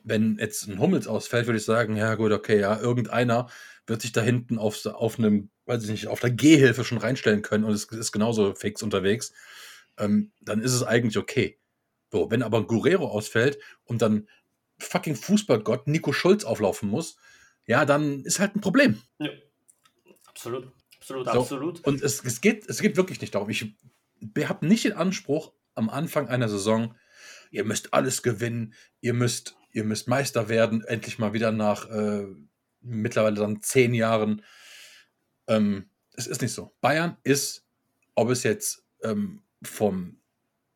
wenn 0.04 0.38
jetzt 0.40 0.68
ein 0.68 0.80
Hummels 0.80 1.08
ausfällt, 1.08 1.48
würde 1.48 1.60
ich 1.60 1.66
sagen, 1.66 1.96
ja 1.96 2.16
gut, 2.16 2.32
okay, 2.32 2.60
ja, 2.60 2.80
irgendeiner 2.80 3.50
wird 3.88 4.02
sich 4.02 4.12
da 4.12 4.22
hinten 4.22 4.58
auf, 4.58 4.86
auf 4.86 5.18
einem, 5.18 5.50
weiß 5.66 5.84
ich 5.84 5.90
nicht, 5.90 6.08
auf 6.08 6.20
der 6.20 6.32
Gehhilfe 6.32 6.84
schon 6.84 6.98
reinstellen 6.98 7.42
können 7.42 7.64
und 7.64 7.74
es 7.74 7.86
ist 7.86 8.12
genauso 8.12 8.56
fix 8.56 8.82
unterwegs, 8.82 9.34
ähm, 9.98 10.32
dann 10.42 10.62
ist 10.62 10.74
es 10.74 10.84
eigentlich 10.84 11.18
okay. 11.18 11.60
So, 12.12 12.30
wenn 12.32 12.44
aber 12.44 12.66
Guerrero 12.68 13.08
ausfällt 13.08 13.60
und 13.86 14.02
dann 14.02 14.28
fucking 14.80 15.16
Fußballgott 15.16 15.88
Nico 15.88 16.14
Schulz 16.14 16.44
auflaufen 16.44 16.90
muss, 16.90 17.18
ja, 17.66 17.86
dann 17.86 18.24
ist 18.24 18.40
halt 18.40 18.56
ein 18.56 18.62
Problem. 18.62 19.02
Ja, 19.20 19.30
absolut. 20.26 20.72
Absolut, 21.00 21.26
so, 21.26 21.32
absolut. 21.32 21.86
Und 21.86 22.02
es, 22.02 22.24
es, 22.24 22.40
geht, 22.40 22.70
es 22.70 22.82
geht 22.82 22.96
wirklich 22.96 23.20
nicht 23.20 23.36
darum. 23.36 23.50
Ich 23.50 23.76
habe 24.48 24.66
nicht 24.66 24.86
den 24.86 24.94
Anspruch, 24.94 25.52
am 25.76 25.90
Anfang 25.90 26.30
einer 26.30 26.48
Saison, 26.48 26.96
ihr 27.54 27.64
müsst 27.64 27.94
alles 27.94 28.24
gewinnen, 28.24 28.74
ihr 29.00 29.14
müsst, 29.14 29.56
ihr 29.72 29.84
müsst 29.84 30.08
Meister 30.08 30.50
werden, 30.50 30.84
endlich 30.84 31.20
mal 31.20 31.34
wieder 31.34 31.52
nach 31.52 31.90
äh, 31.90 32.26
mittlerweile 32.82 33.36
dann 33.36 33.62
zehn 33.62 33.94
Jahren. 33.94 34.44
Ähm, 35.48 35.90
es 36.16 36.28
ist 36.28 36.42
nicht 36.42 36.54
so. 36.54 36.74
Bayern 36.82 37.18
ist, 37.24 37.66
ob 38.16 38.30
es 38.30 38.44
jetzt 38.44 38.84
ähm, 39.04 39.44
vom 39.64 40.18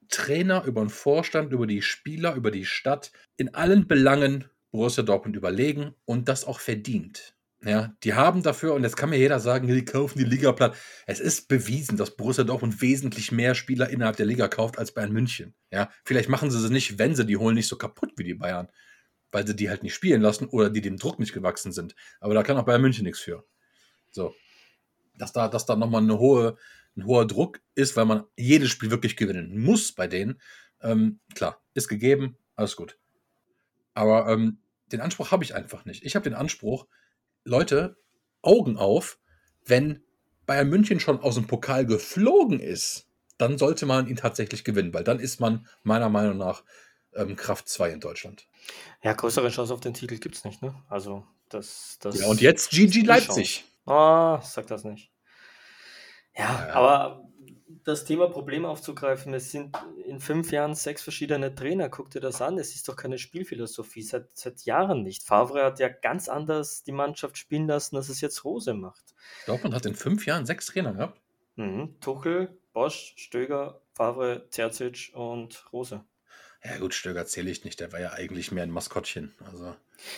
Trainer 0.10 0.64
über 0.66 0.82
den 0.82 0.90
Vorstand, 0.90 1.52
über 1.52 1.68
die 1.68 1.82
Spieler, 1.82 2.36
über 2.36 2.52
die 2.52 2.66
Stadt, 2.66 3.12
in 3.36 3.54
allen 3.56 3.88
Belangen 3.88 4.46
Borussia 4.72 5.04
Dortmund 5.04 5.36
überlegen 5.36 5.96
und 6.06 6.30
das 6.30 6.46
auch 6.46 6.60
verdient. 6.60 7.36
Ja, 7.64 7.96
die 8.04 8.14
haben 8.14 8.44
dafür, 8.44 8.76
und 8.76 8.84
jetzt 8.84 8.98
kann 8.98 9.10
mir 9.10 9.18
jeder 9.18 9.40
sagen, 9.40 9.68
die 9.68 9.84
kaufen 9.84 10.20
die 10.20 10.26
Liga 10.26 10.52
platt. 10.52 10.76
Es 11.08 11.20
ist 11.20 11.48
bewiesen, 11.48 11.98
dass 11.98 12.16
Borussia 12.16 12.44
Dortmund 12.44 12.82
wesentlich 12.82 13.32
mehr 13.32 13.56
Spieler 13.56 13.90
innerhalb 13.90 14.16
der 14.16 14.28
Liga 14.28 14.48
kauft 14.48 14.78
als 14.78 14.94
Bayern 14.94 15.12
München. 15.12 15.56
Ja, 15.72 15.90
vielleicht 16.06 16.30
machen 16.30 16.52
sie 16.52 16.60
sie 16.60 16.72
nicht, 16.72 17.00
wenn 17.00 17.16
sie 17.16 17.26
die 17.26 17.38
holen, 17.38 17.56
nicht 17.56 17.68
so 17.68 17.76
kaputt 17.76 18.12
wie 18.16 18.24
die 18.24 18.36
Bayern, 18.36 18.70
weil 19.32 19.48
sie 19.48 19.56
die 19.56 19.70
halt 19.70 19.82
nicht 19.82 19.96
spielen 19.96 20.22
lassen 20.22 20.48
oder 20.48 20.70
die 20.70 20.82
dem 20.82 20.98
Druck 20.98 21.18
nicht 21.18 21.34
gewachsen 21.34 21.72
sind. 21.72 21.96
Aber 22.20 22.36
da 22.36 22.44
kann 22.44 22.58
auch 22.58 22.66
Bayern 22.66 22.82
München 22.82 23.06
nichts 23.06 23.20
für. 23.20 23.44
So. 24.12 24.36
Dass 25.16 25.34
da, 25.34 25.48
dass 25.48 25.66
da 25.66 25.76
nochmal 25.76 26.04
eine 26.04 26.20
hohe, 26.20 26.58
ein 26.96 27.06
hoher 27.06 27.26
Druck 27.26 27.60
ist, 27.74 27.96
weil 27.98 28.06
man 28.06 28.24
jedes 28.38 28.70
Spiel 28.70 28.92
wirklich 28.92 29.18
gewinnen 29.18 29.60
muss 29.60 29.94
bei 29.94 30.06
denen. 30.08 30.40
Ähm, 30.82 31.20
klar, 31.34 31.60
ist 31.74 31.88
gegeben, 31.88 32.38
alles 32.56 32.76
gut. 32.76 33.00
Aber 33.96 34.28
ähm, 34.32 34.60
den 34.92 35.02
Anspruch 35.02 35.32
habe 35.32 35.44
ich 35.44 35.56
einfach 35.56 35.86
nicht. 35.86 36.06
Ich 36.06 36.16
habe 36.16 36.24
den 36.24 36.36
Anspruch, 36.36 36.86
Leute, 37.48 37.98
Augen 38.42 38.78
auf, 38.78 39.20
wenn 39.66 40.04
Bayern 40.46 40.70
München 40.70 41.00
schon 41.00 41.20
aus 41.22 41.36
dem 41.36 41.48
Pokal 41.48 41.86
geflogen 41.86 42.60
ist, 42.60 43.08
dann 43.38 43.58
sollte 43.58 43.86
man 43.86 44.08
ihn 44.08 44.16
tatsächlich 44.16 44.64
gewinnen, 44.64 44.94
weil 44.94 45.04
dann 45.04 45.20
ist 45.20 45.40
man 45.40 45.68
meiner 45.84 46.10
Meinung 46.10 46.38
nach 46.38 46.64
ähm, 47.14 47.36
Kraft 47.36 47.70
2 47.70 47.92
in 47.92 48.00
Deutschland. 48.00 48.48
Ja, 49.02 49.14
größere 49.14 49.50
Chance 49.50 49.74
auf 49.74 49.80
den 49.80 49.94
Titel 49.94 50.18
gibt 50.18 50.36
es 50.36 50.44
nicht, 50.44 50.62
ne? 50.62 50.76
Also, 50.90 51.26
das, 51.50 51.98
das. 52.02 52.20
Ja, 52.20 52.28
und 52.28 52.42
jetzt 52.42 52.72
GG 52.72 53.02
Leipzig. 53.02 53.66
Ah, 53.86 54.36
oh, 54.36 54.42
sag 54.44 54.68
das 54.68 54.84
nicht. 54.84 55.12
Ja, 56.36 56.68
ja, 56.68 56.74
aber 56.74 57.27
das 57.84 58.06
Thema 58.06 58.28
Problem 58.28 58.66
aufzugreifen. 58.66 59.34
Es 59.34 59.52
sind 59.52 59.78
in 60.06 60.20
fünf 60.20 60.52
Jahren 60.52 60.76
sechs 60.76 61.02
verschiedene 61.02 61.54
Trainer. 61.54 61.90
Guck 61.90 62.10
dir 62.10 62.20
das 62.20 62.42
an. 62.42 62.58
Es 62.58 62.76
ist 62.76 62.88
doch 62.88 62.96
keine 62.96 63.18
Spielphilosophie. 63.18 64.02
Seit, 64.02 64.30
seit 64.34 64.62
Jahren 64.64 65.04
nicht. 65.04 65.24
Favre 65.24 65.64
hat 65.64 65.80
ja 65.80 65.90
ganz 65.90 66.30
anders 66.30 66.84
die 66.84 66.92
Mannschaft 66.92 67.38
spielen 67.38 67.68
lassen, 67.68 67.98
als 67.98 68.10
es 68.10 68.22
jetzt 68.22 68.44
Rose 68.46 68.74
macht. 68.74 69.04
Dortmund 69.46 69.76
hat 69.76 69.86
in 69.86 69.96
fünf 69.96 70.26
Jahren 70.26 70.46
sechs 70.46 70.68
Trainer 70.68 70.94
gehabt. 70.94 71.20
Mhm. 71.56 71.96
Tuchel, 72.00 72.58
Bosch, 72.74 73.14
Stöger, 73.18 73.82
Favre, 73.94 74.48
Terzic 74.50 75.12
und 75.14 75.66
Rose. 75.74 76.04
Ja 76.64 76.78
gut, 76.78 76.94
Stöger 76.94 77.26
zähle 77.26 77.50
ich 77.52 77.64
nicht. 77.64 77.80
Der 77.80 77.92
war 77.92 78.00
ja 78.00 78.14
eigentlich 78.14 78.52
mehr 78.52 78.64
ein 78.64 78.72
Maskottchen. 78.72 79.34
Also. 79.46 79.76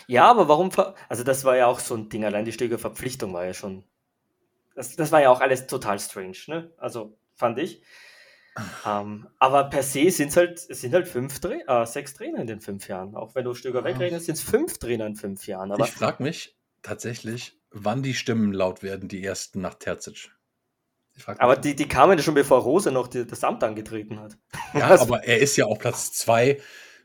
Ja, 0.08 0.30
aber 0.30 0.48
warum? 0.48 0.70
Also 1.08 1.24
das 1.24 1.46
war 1.46 1.56
ja 1.56 1.68
auch 1.68 1.80
so 1.80 1.96
ein 1.96 2.10
Ding. 2.10 2.26
Allein 2.26 2.46
die 2.46 2.54
Stöger-Verpflichtung 2.54 3.34
war 3.34 3.46
ja 3.46 3.54
schon 3.54 3.84
das, 4.80 4.96
das 4.96 5.12
war 5.12 5.22
ja 5.22 5.30
auch 5.30 5.42
alles 5.42 5.68
total 5.68 6.00
strange, 6.00 6.38
ne? 6.48 6.72
Also 6.78 7.18
fand 7.40 7.58
ich. 7.58 7.82
Ähm, 8.86 9.28
aber 9.40 9.66
per 9.66 9.84
se 9.84 10.10
sind 10.12 10.30
es 10.30 10.38
halt, 10.38 10.60
sind 10.60 10.94
halt 10.94 11.08
fünf 11.08 11.40
äh, 11.46 11.86
sechs 11.86 12.14
Trainer 12.14 12.40
in 12.40 12.48
den 12.48 12.60
fünf 12.60 12.88
Jahren. 12.88 13.16
Auch 13.16 13.36
wenn 13.36 13.46
du 13.46 13.54
Stöger 13.54 13.84
wegrechnest, 13.84 14.26
sind 14.26 14.36
es 14.36 14.42
fünf 14.42 14.78
Trainer 14.78 15.06
in 15.06 15.16
fünf 15.16 15.48
Jahren. 15.48 15.72
Aber 15.72 15.86
ich 15.86 15.92
frage 15.92 16.22
mich 16.24 16.58
tatsächlich, 16.82 17.58
wann 17.72 18.04
die 18.04 18.14
Stimmen 18.14 18.54
laut 18.54 18.84
werden, 18.84 19.08
die 19.08 19.24
ersten 19.24 19.62
nach 19.62 19.76
Terzic. 19.76 20.32
Aber 21.26 21.58
die, 21.58 21.76
die 21.76 21.88
kamen 21.88 22.18
ja 22.18 22.24
schon 22.24 22.34
bevor 22.34 22.62
Rose 22.62 22.92
noch 22.92 23.08
die, 23.08 23.26
das 23.26 23.44
Amt 23.44 23.64
angetreten 23.64 24.20
hat. 24.20 24.38
Ja, 24.74 24.88
also, 24.90 25.06
aber 25.06 25.24
er 25.24 25.40
ist 25.40 25.58
ja 25.58 25.66
auf 25.66 25.80
Platz 25.80 26.12
zwei 26.14 26.60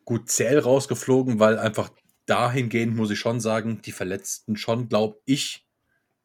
gut 0.05 0.29
zähl 0.29 0.59
rausgeflogen, 0.59 1.41
weil 1.41 1.59
einfach 1.59 1.91
dahingehend 2.27 2.95
muss 2.95 3.11
ich 3.11 3.19
schon 3.19 3.41
sagen, 3.41 3.83
die 3.83 3.93
Verletzten 3.93 4.57
schon, 4.57 4.89
glaube 4.89 5.21
ich, 5.25 5.67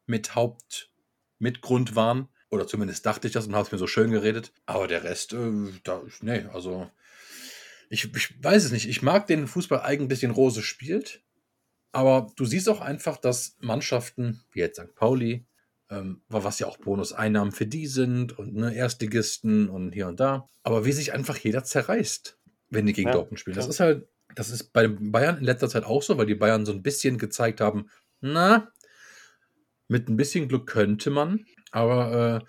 mit 0.06 0.34
Hauptmitgrund 0.34 1.96
waren. 1.96 2.28
Oder 2.50 2.66
zumindest 2.66 3.06
dachte 3.06 3.28
ich 3.28 3.32
das 3.32 3.46
und 3.46 3.54
habe 3.54 3.64
es 3.64 3.72
mir 3.72 3.78
so 3.78 3.86
schön 3.86 4.10
geredet. 4.10 4.52
Aber 4.66 4.88
der 4.88 5.04
Rest, 5.04 5.32
äh, 5.32 5.72
da, 5.84 6.02
nee, 6.20 6.44
also 6.52 6.90
ich, 7.88 8.14
ich 8.14 8.42
weiß 8.42 8.64
es 8.64 8.72
nicht. 8.72 8.88
Ich 8.88 9.02
mag 9.02 9.26
den 9.26 9.46
Fußball 9.46 9.80
eigentlich, 9.80 10.20
den 10.20 10.30
Rose 10.30 10.62
spielt. 10.62 11.22
Aber 11.92 12.28
du 12.36 12.44
siehst 12.44 12.68
auch 12.68 12.80
einfach, 12.80 13.16
dass 13.16 13.56
Mannschaften, 13.60 14.44
wie 14.52 14.60
jetzt 14.60 14.80
St. 14.80 14.94
Pauli, 14.94 15.44
ähm, 15.90 16.22
was 16.28 16.60
ja 16.60 16.68
auch 16.68 16.76
Bonuseinnahmen 16.76 17.52
für 17.52 17.66
die 17.66 17.86
sind 17.86 18.38
und 18.38 18.54
ne, 18.54 18.74
Erstligisten 18.74 19.68
und 19.68 19.92
hier 19.92 20.06
und 20.06 20.20
da. 20.20 20.48
Aber 20.62 20.84
wie 20.84 20.92
sich 20.92 21.12
einfach 21.12 21.36
jeder 21.36 21.64
zerreißt, 21.64 22.38
wenn 22.68 22.86
die 22.86 22.92
gegen 22.92 23.08
ja, 23.08 23.14
Dortmund 23.14 23.40
spielen. 23.40 23.56
Das 23.56 23.66
ist 23.66 23.80
halt, 23.80 24.08
das 24.36 24.50
ist 24.50 24.72
bei 24.72 24.86
Bayern 24.86 25.38
in 25.38 25.44
letzter 25.44 25.68
Zeit 25.68 25.84
auch 25.84 26.02
so, 26.02 26.16
weil 26.16 26.26
die 26.26 26.36
Bayern 26.36 26.64
so 26.64 26.72
ein 26.72 26.82
bisschen 26.82 27.18
gezeigt 27.18 27.60
haben, 27.60 27.90
na, 28.20 28.70
mit 29.88 30.08
ein 30.08 30.16
bisschen 30.16 30.46
Glück 30.46 30.68
könnte 30.68 31.10
man. 31.10 31.44
Aber 31.70 32.42
äh, 32.42 32.46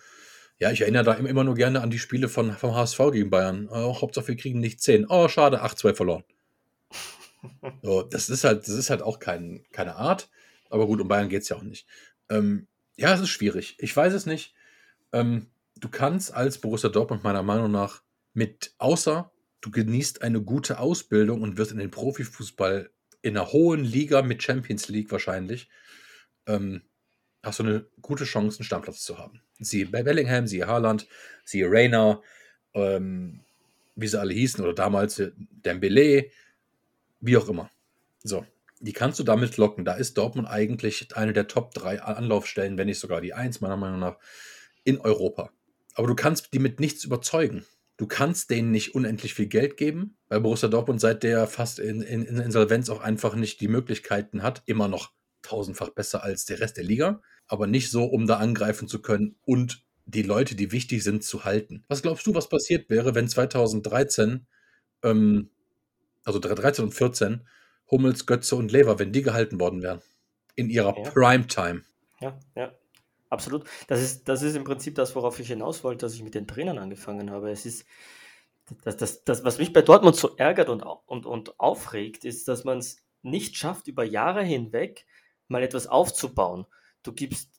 ja, 0.57 0.71
ich 0.71 0.81
erinnere 0.81 1.03
da 1.03 1.13
immer 1.13 1.43
nur 1.43 1.55
gerne 1.55 1.81
an 1.81 1.89
die 1.89 1.99
Spiele 1.99 2.29
von, 2.29 2.51
vom 2.53 2.75
HSV 2.75 2.99
gegen 3.11 3.29
Bayern. 3.29 3.67
Oh, 3.71 3.99
Hauptsache 3.99 4.27
wir 4.29 4.35
kriegen 4.35 4.59
nicht 4.59 4.81
10. 4.81 5.07
Oh, 5.09 5.27
schade, 5.27 5.63
8-2 5.63 5.95
verloren. 5.95 6.23
So, 7.81 8.03
das 8.03 8.29
ist 8.29 8.43
halt, 8.43 8.67
das 8.67 8.75
ist 8.75 8.91
halt 8.91 9.01
auch 9.01 9.17
kein, 9.17 9.63
keine 9.71 9.95
Art. 9.95 10.29
Aber 10.69 10.85
gut, 10.85 11.01
um 11.01 11.07
Bayern 11.07 11.27
geht 11.27 11.41
es 11.41 11.49
ja 11.49 11.55
auch 11.55 11.63
nicht. 11.63 11.87
Ähm, 12.29 12.67
ja, 12.95 13.11
es 13.15 13.19
ist 13.19 13.29
schwierig. 13.29 13.77
Ich 13.79 13.97
weiß 13.97 14.13
es 14.13 14.27
nicht. 14.27 14.53
Ähm, 15.11 15.47
du 15.75 15.89
kannst 15.89 16.35
als 16.35 16.59
Borussia 16.59 16.91
Dortmund 16.91 17.23
meiner 17.23 17.41
Meinung 17.41 17.71
nach 17.71 18.03
mit, 18.33 18.75
außer 18.77 19.31
du 19.61 19.71
genießt 19.71 20.21
eine 20.21 20.41
gute 20.41 20.79
Ausbildung 20.79 21.41
und 21.41 21.57
wirst 21.57 21.71
in 21.71 21.79
den 21.79 21.89
Profifußball 21.89 22.91
in 23.21 23.37
einer 23.37 23.51
hohen 23.51 23.83
Liga 23.83 24.21
mit 24.21 24.43
Champions 24.43 24.89
League 24.89 25.11
wahrscheinlich, 25.11 25.69
ähm, 26.47 26.83
hast 27.43 27.59
du 27.59 27.63
eine 27.63 27.85
gute 28.01 28.23
Chance, 28.25 28.59
einen 28.59 28.65
Stammplatz 28.65 29.03
zu 29.03 29.17
haben. 29.17 29.41
Siehe 29.59 29.87
bei 29.87 30.03
Bellingham, 30.03 30.47
siehe 30.47 30.67
Haaland, 30.67 31.07
siehe 31.43 31.69
Rainer, 31.69 32.21
ähm, 32.73 33.41
wie 33.95 34.07
sie 34.07 34.19
alle 34.19 34.33
hießen, 34.33 34.63
oder 34.63 34.73
damals 34.73 35.19
äh, 35.19 35.31
Dembele, 35.37 36.29
wie 37.19 37.37
auch 37.37 37.49
immer. 37.49 37.69
So, 38.23 38.45
die 38.79 38.93
kannst 38.93 39.19
du 39.19 39.23
damit 39.23 39.57
locken. 39.57 39.85
Da 39.85 39.93
ist 39.93 40.17
Dortmund 40.17 40.47
eigentlich 40.47 41.15
eine 41.15 41.33
der 41.33 41.47
Top 41.47 41.73
3 41.73 42.01
Anlaufstellen, 42.01 42.77
wenn 42.77 42.87
nicht 42.87 42.99
sogar 42.99 43.21
die 43.21 43.33
1, 43.33 43.61
meiner 43.61 43.77
Meinung 43.77 43.99
nach, 43.99 44.17
in 44.83 44.99
Europa. 44.99 45.51
Aber 45.95 46.07
du 46.07 46.15
kannst 46.15 46.53
die 46.53 46.59
mit 46.59 46.79
nichts 46.79 47.03
überzeugen. 47.03 47.65
Du 47.97 48.07
kannst 48.07 48.49
denen 48.49 48.71
nicht 48.71 48.95
unendlich 48.95 49.35
viel 49.35 49.45
Geld 49.45 49.77
geben, 49.77 50.17
weil 50.27 50.41
Borussia 50.41 50.69
Dortmund 50.69 50.99
seit 50.99 51.21
der 51.21 51.45
fast 51.45 51.77
in, 51.77 52.01
in, 52.01 52.23
in 52.23 52.37
Insolvenz 52.37 52.89
auch 52.89 53.01
einfach 53.01 53.35
nicht 53.35 53.61
die 53.61 53.67
Möglichkeiten 53.67 54.41
hat, 54.41 54.63
immer 54.65 54.87
noch 54.87 55.11
tausendfach 55.41 55.89
besser 55.89 56.23
als 56.23 56.45
der 56.45 56.59
Rest 56.59 56.77
der 56.77 56.83
Liga, 56.83 57.21
aber 57.47 57.67
nicht 57.67 57.91
so, 57.91 58.05
um 58.05 58.27
da 58.27 58.37
angreifen 58.37 58.87
zu 58.87 59.01
können 59.01 59.35
und 59.43 59.83
die 60.05 60.23
Leute, 60.23 60.55
die 60.55 60.71
wichtig 60.71 61.03
sind, 61.03 61.23
zu 61.23 61.45
halten. 61.45 61.83
Was 61.87 62.01
glaubst 62.01 62.25
du, 62.27 62.33
was 62.33 62.49
passiert 62.49 62.89
wäre, 62.89 63.15
wenn 63.15 63.27
2013, 63.27 64.45
ähm, 65.03 65.49
also 66.23 66.39
13 66.39 66.85
und 66.85 66.91
14, 66.91 67.47
Hummels, 67.89 68.25
Götze 68.25 68.55
und 68.55 68.71
Lever, 68.71 68.99
wenn 68.99 69.11
die 69.11 69.21
gehalten 69.21 69.59
worden 69.59 69.81
wären? 69.81 70.01
In 70.55 70.69
ihrer 70.69 70.97
ja. 70.97 71.09
Primetime. 71.09 71.83
Ja, 72.19 72.37
ja. 72.55 72.73
Absolut. 73.29 73.63
Das 73.87 74.01
ist, 74.01 74.27
das 74.27 74.41
ist 74.41 74.55
im 74.55 74.65
Prinzip 74.65 74.95
das, 74.95 75.15
worauf 75.15 75.39
ich 75.39 75.47
hinaus 75.47 75.85
wollte, 75.85 76.05
dass 76.05 76.13
ich 76.13 76.23
mit 76.23 76.35
den 76.35 76.47
Trainern 76.47 76.77
angefangen 76.77 77.31
habe. 77.31 77.49
Es 77.49 77.65
ist, 77.65 77.85
das, 78.83 78.97
das, 78.97 79.23
das 79.23 79.45
was 79.45 79.57
mich 79.57 79.71
bei 79.71 79.81
Dortmund 79.81 80.17
so 80.17 80.35
ärgert 80.35 80.67
und, 80.67 80.83
und, 80.83 81.25
und 81.25 81.57
aufregt, 81.57 82.25
ist, 82.25 82.49
dass 82.49 82.65
man 82.65 82.79
es 82.79 82.97
nicht 83.21 83.55
schafft, 83.55 83.87
über 83.87 84.03
Jahre 84.03 84.43
hinweg 84.43 85.05
mal 85.51 85.63
etwas 85.63 85.87
aufzubauen. 85.87 86.65
Du 87.03 87.13
gibst, 87.13 87.49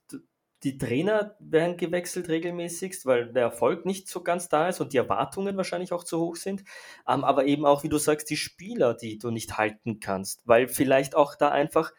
die 0.65 0.79
Trainer 0.79 1.37
werden 1.41 1.77
gewechselt 1.77 2.29
regelmäßigst, 2.29 3.05
weil 3.07 3.33
der 3.33 3.43
Erfolg 3.43 3.85
nicht 3.85 4.09
so 4.09 4.23
ganz 4.23 4.49
da 4.49 4.69
ist 4.69 4.81
und 4.81 4.93
die 4.93 4.97
Erwartungen 4.97 5.57
wahrscheinlich 5.57 5.93
auch 5.93 6.05
zu 6.05 6.21
hoch 6.21 6.37
sind. 6.37 6.63
Ähm, 7.09 7.25
aber 7.25 7.47
eben 7.47 7.67
auch, 7.67 7.83
wie 7.83 7.89
du 7.89 7.99
sagst, 7.99 8.31
die 8.31 8.37
Spieler, 8.37 8.95
die 8.95 9.19
du 9.19 9.31
nicht 9.31 9.59
halten 9.59 9.99
kannst, 10.01 10.43
weil 10.47 10.69
vielleicht 10.69 11.17
auch 11.17 11.35
da 11.35 11.49
einfach 11.49 11.93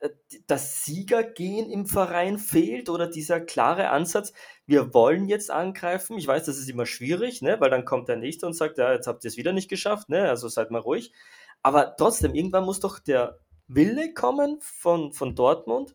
äh, 0.00 0.10
das 0.46 0.84
Siegergehen 0.84 1.68
im 1.68 1.86
Verein 1.86 2.38
fehlt 2.38 2.88
oder 2.88 3.08
dieser 3.08 3.40
klare 3.40 3.90
Ansatz, 3.90 4.32
wir 4.66 4.94
wollen 4.94 5.28
jetzt 5.28 5.50
angreifen. 5.50 6.16
Ich 6.16 6.28
weiß, 6.28 6.44
das 6.44 6.58
ist 6.58 6.70
immer 6.70 6.86
schwierig, 6.86 7.42
ne? 7.42 7.60
weil 7.60 7.70
dann 7.70 7.84
kommt 7.84 8.08
der 8.08 8.16
Nächste 8.16 8.46
und 8.46 8.52
sagt, 8.52 8.78
ja, 8.78 8.92
jetzt 8.92 9.08
habt 9.08 9.24
ihr 9.24 9.28
es 9.28 9.36
wieder 9.36 9.52
nicht 9.52 9.68
geschafft, 9.68 10.08
ne? 10.08 10.28
also 10.28 10.48
seid 10.48 10.70
mal 10.70 10.78
ruhig. 10.78 11.12
Aber 11.62 11.96
trotzdem, 11.96 12.34
irgendwann 12.34 12.64
muss 12.64 12.80
doch 12.80 13.00
der 13.00 13.40
Wille 13.74 14.14
kommen 14.14 14.58
von, 14.60 15.12
von 15.12 15.34
Dortmund, 15.34 15.94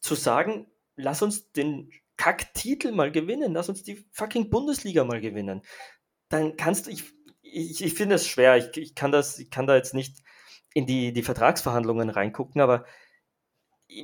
zu 0.00 0.14
sagen, 0.14 0.66
lass 0.96 1.22
uns 1.22 1.52
den 1.52 1.90
Kack-Titel 2.16 2.92
mal 2.92 3.10
gewinnen, 3.10 3.52
lass 3.52 3.68
uns 3.68 3.82
die 3.82 4.06
fucking 4.12 4.50
Bundesliga 4.50 5.04
mal 5.04 5.20
gewinnen. 5.20 5.62
Dann 6.28 6.56
kannst 6.56 6.86
du, 6.86 6.90
ich, 6.90 7.04
ich, 7.42 7.82
ich 7.82 7.94
finde 7.94 8.16
es 8.16 8.26
schwer, 8.26 8.56
ich, 8.56 8.76
ich, 8.76 8.94
kann 8.94 9.12
das, 9.12 9.38
ich 9.38 9.50
kann 9.50 9.66
da 9.66 9.76
jetzt 9.76 9.94
nicht 9.94 10.18
in 10.74 10.86
die, 10.86 11.12
die 11.12 11.22
Vertragsverhandlungen 11.22 12.10
reingucken, 12.10 12.60
aber 12.60 12.84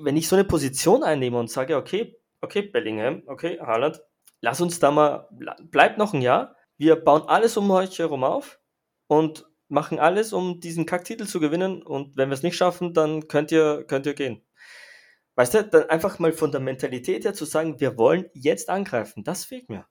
wenn 0.02 0.16
ich 0.16 0.28
so 0.28 0.37
eine 0.37 0.45
Position 0.45 1.02
einnehme 1.02 1.38
und 1.38 1.50
sage, 1.50 1.76
okay, 1.76 2.16
okay, 2.40 2.62
Bellingham, 2.62 3.23
okay, 3.26 3.59
Haaland, 3.61 4.00
lass 4.40 4.61
uns 4.61 4.78
da 4.78 4.90
mal, 4.90 5.28
bleib 5.62 5.99
noch 5.99 6.14
ein 6.14 6.23
Jahr, 6.23 6.57
wir 6.76 6.97
bauen 6.97 7.23
alles 7.23 7.57
um 7.57 7.71
euch 7.71 7.99
herum 7.99 8.25
auf 8.25 8.61
und 9.07 9.50
machen 9.70 9.98
alles, 9.98 10.32
um 10.32 10.60
diesen 10.60 10.86
Kacktitel 10.86 11.26
zu 11.26 11.40
gewinnen. 11.40 11.82
Und 11.82 12.16
wenn 12.16 12.28
wir 12.28 12.34
es 12.34 12.42
nicht 12.42 12.56
schaffen, 12.56 12.92
dann 12.92 13.28
könnt 13.28 13.52
ihr, 13.52 13.84
könnt 13.86 14.06
ihr 14.06 14.14
gehen. 14.14 14.42
Weißt 15.36 15.54
du, 15.54 15.64
dann 15.64 15.88
einfach 15.88 16.18
mal 16.18 16.32
von 16.32 16.50
der 16.50 16.60
Mentalität 16.60 17.24
her 17.24 17.34
zu 17.34 17.44
sagen, 17.44 17.80
wir 17.80 17.96
wollen 17.96 18.26
jetzt 18.34 18.68
angreifen, 18.68 19.24
das 19.24 19.44
fehlt 19.44 19.68
mir. 19.68 19.86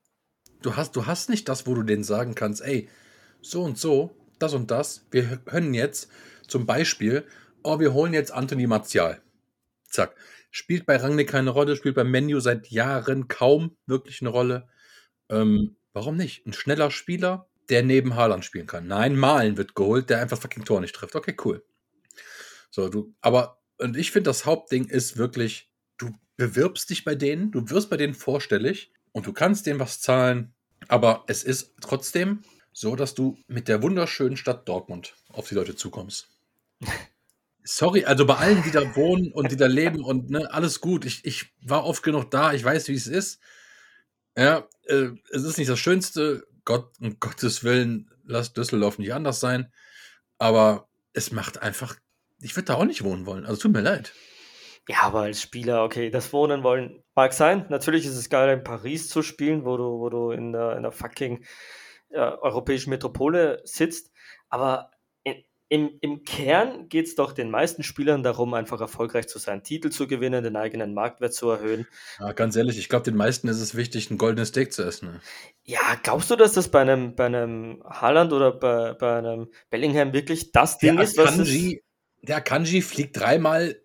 Du 0.62 0.75
hast, 0.75 0.95
du 0.95 1.05
hast 1.05 1.29
nicht 1.29 1.48
das, 1.48 1.65
wo 1.65 1.74
du 1.74 1.83
denen 1.83 2.03
sagen 2.03 2.36
kannst, 2.36 2.62
ey, 2.62 2.89
so 3.41 3.63
und 3.63 3.77
so, 3.77 4.15
das 4.38 4.53
und 4.53 4.69
das, 4.69 5.05
wir 5.12 5.38
können 5.38 5.74
jetzt 5.74 6.12
zum 6.48 6.65
Beispiel, 6.65 7.25
oh, 7.63 7.79
wir 7.79 7.93
holen 7.93 8.13
jetzt 8.13 8.31
Anthony 8.31 8.67
Martial. 8.67 9.21
Zack. 9.86 10.15
Spielt 10.51 10.86
bei 10.86 10.98
Rangnick 10.98 11.29
keine 11.29 11.51
Rolle, 11.51 11.75
spielt 11.75 11.95
beim 11.95 12.12
Menu 12.12 12.39
seit 12.39 12.67
Jahren 12.67 13.27
kaum 13.27 13.77
wirklich 13.86 14.21
eine 14.21 14.29
Rolle. 14.29 14.67
Ähm, 15.29 15.77
warum 15.93 16.17
nicht? 16.17 16.45
Ein 16.45 16.53
schneller 16.53 16.91
Spieler, 16.91 17.48
der 17.69 17.83
neben 17.83 18.15
Haaland 18.15 18.45
spielen 18.45 18.67
kann. 18.67 18.88
Nein, 18.88 19.15
Malen 19.15 19.57
wird 19.57 19.75
geholt, 19.75 20.09
der 20.09 20.21
einfach 20.21 20.39
fucking 20.39 20.65
Tor 20.65 20.81
nicht 20.81 20.95
trifft. 20.95 21.15
Okay, 21.15 21.35
cool. 21.45 21.63
So, 22.71 22.89
du, 22.89 23.13
aber, 23.21 23.59
und 23.77 23.97
ich 23.97 24.11
finde, 24.11 24.29
das 24.29 24.45
Hauptding 24.45 24.85
ist 24.85 25.17
wirklich, 25.17 25.71
du 25.97 26.11
bewirbst 26.38 26.89
dich 26.89 27.03
bei 27.03 27.15
denen, 27.15 27.51
du 27.51 27.69
wirst 27.69 27.89
bei 27.89 27.97
denen 27.97 28.13
vorstellig 28.13 28.91
und 29.11 29.27
du 29.27 29.33
kannst 29.33 29.65
denen 29.65 29.79
was 29.79 30.01
zahlen, 30.01 30.53
aber 30.88 31.23
es 31.27 31.43
ist 31.43 31.73
trotzdem 31.81 32.43
so, 32.71 32.95
dass 32.95 33.13
du 33.13 33.38
mit 33.47 33.67
der 33.67 33.81
wunderschönen 33.81 34.38
Stadt 34.38 34.67
Dortmund 34.67 35.13
auf 35.29 35.49
die 35.49 35.55
Leute 35.55 35.75
zukommst. 35.75 36.29
Sorry, 37.63 38.05
also 38.05 38.25
bei 38.25 38.35
allen, 38.35 38.63
die 38.63 38.71
da 38.71 38.95
wohnen 38.95 39.31
und 39.31 39.51
die 39.51 39.57
da 39.57 39.67
leben 39.67 40.03
und 40.03 40.29
ne, 40.29 40.51
alles 40.51 40.79
gut. 40.79 41.05
Ich, 41.05 41.25
ich 41.25 41.53
war 41.61 41.85
oft 41.85 42.01
genug 42.01 42.31
da, 42.31 42.53
ich 42.53 42.63
weiß, 42.63 42.88
wie 42.88 42.95
es 42.95 43.05
ist. 43.05 43.39
Ja, 44.38 44.67
äh, 44.88 45.09
es 45.29 45.43
ist 45.43 45.57
nicht 45.57 45.69
das 45.69 45.79
Schönste. 45.79 46.47
Gott, 46.66 46.92
um 47.00 47.20
Gottes 47.20 47.63
Willen, 47.63 48.10
lass 48.25 48.54
Düsseldorf 48.54 49.00
nicht 49.00 49.13
anders 49.13 49.39
sein. 49.39 49.72
Aber 50.38 50.88
es 51.13 51.32
macht 51.32 51.62
einfach, 51.62 51.96
ich 52.42 52.56
würde 52.56 52.66
da 52.66 52.75
auch 52.75 52.86
nicht 52.86 53.04
wohnen 53.04 53.25
wollen. 53.25 53.46
Also 53.46 53.62
tut 53.62 53.74
mir 53.74 53.82
leid. 53.82 54.13
Ja, 54.88 55.04
aber 55.04 55.22
als 55.22 55.42
Spieler, 55.42 55.84
okay, 55.84 56.10
das 56.10 56.34
Wohnen 56.34 56.63
wollen 56.63 57.04
mag 57.13 57.34
sein. 57.34 57.66
Natürlich 57.70 58.06
ist 58.06 58.16
es 58.16 58.30
geil, 58.30 58.58
in 58.58 58.63
Paris 58.63 59.10
zu 59.10 59.22
spielen, 59.22 59.66
wo 59.66 59.78
du, 59.78 60.00
wo 60.00 60.10
du 60.10 60.32
in 60.32 60.51
der, 60.51 60.78
in 60.78 60.84
der 60.84 60.92
fucking 60.92 61.46
ja, 62.10 62.39
europäischen 62.39 62.89
Metropole 62.89 63.62
sitzt. 63.66 64.12
Aber 64.50 64.92
im, 65.69 65.91
im 66.01 66.23
Kern 66.23 66.89
geht 66.89 67.05
es 67.05 67.15
doch 67.15 67.31
den 67.31 67.51
meisten 67.51 67.83
Spielern 67.83 68.23
darum, 68.23 68.55
einfach 68.55 68.81
erfolgreich 68.81 69.27
zu 69.27 69.38
sein, 69.38 69.63
Titel 69.63 69.91
zu 69.91 70.07
gewinnen, 70.07 70.43
den 70.43 70.55
eigenen 70.55 70.95
Marktwert 70.95 71.33
zu 71.33 71.47
erhöhen. 71.49 71.88
Ja, 72.19 72.31
ganz 72.31 72.55
ehrlich, 72.55 72.79
ich 72.79 72.89
glaube, 72.89 73.05
den 73.05 73.15
meisten 73.15 73.47
ist 73.47 73.61
es 73.61 73.75
wichtig, 73.75 74.09
ein 74.09 74.17
goldenes 74.17 74.49
Steak 74.49 74.73
zu 74.73 74.83
essen. 74.83 75.11
Ne? 75.11 75.21
Ja, 75.63 75.79
glaubst 76.01 76.31
du, 76.31 76.35
dass 76.35 76.53
das 76.53 76.69
bei 76.69 76.81
einem, 76.81 77.15
bei 77.15 77.27
einem 77.27 77.83
Haaland 77.85 78.33
oder 78.33 78.51
bei, 78.51 78.93
bei 78.93 79.19
einem 79.19 79.49
Bellingham 79.69 80.11
wirklich 80.11 80.51
das 80.51 80.79
Ding 80.79 80.95
der 80.95 81.05
ist, 81.05 81.17
was 81.17 81.35
Kanji, 81.35 81.83
Der 82.23 82.41
Kanji 82.41 82.81
fliegt 82.81 83.19
dreimal 83.19 83.79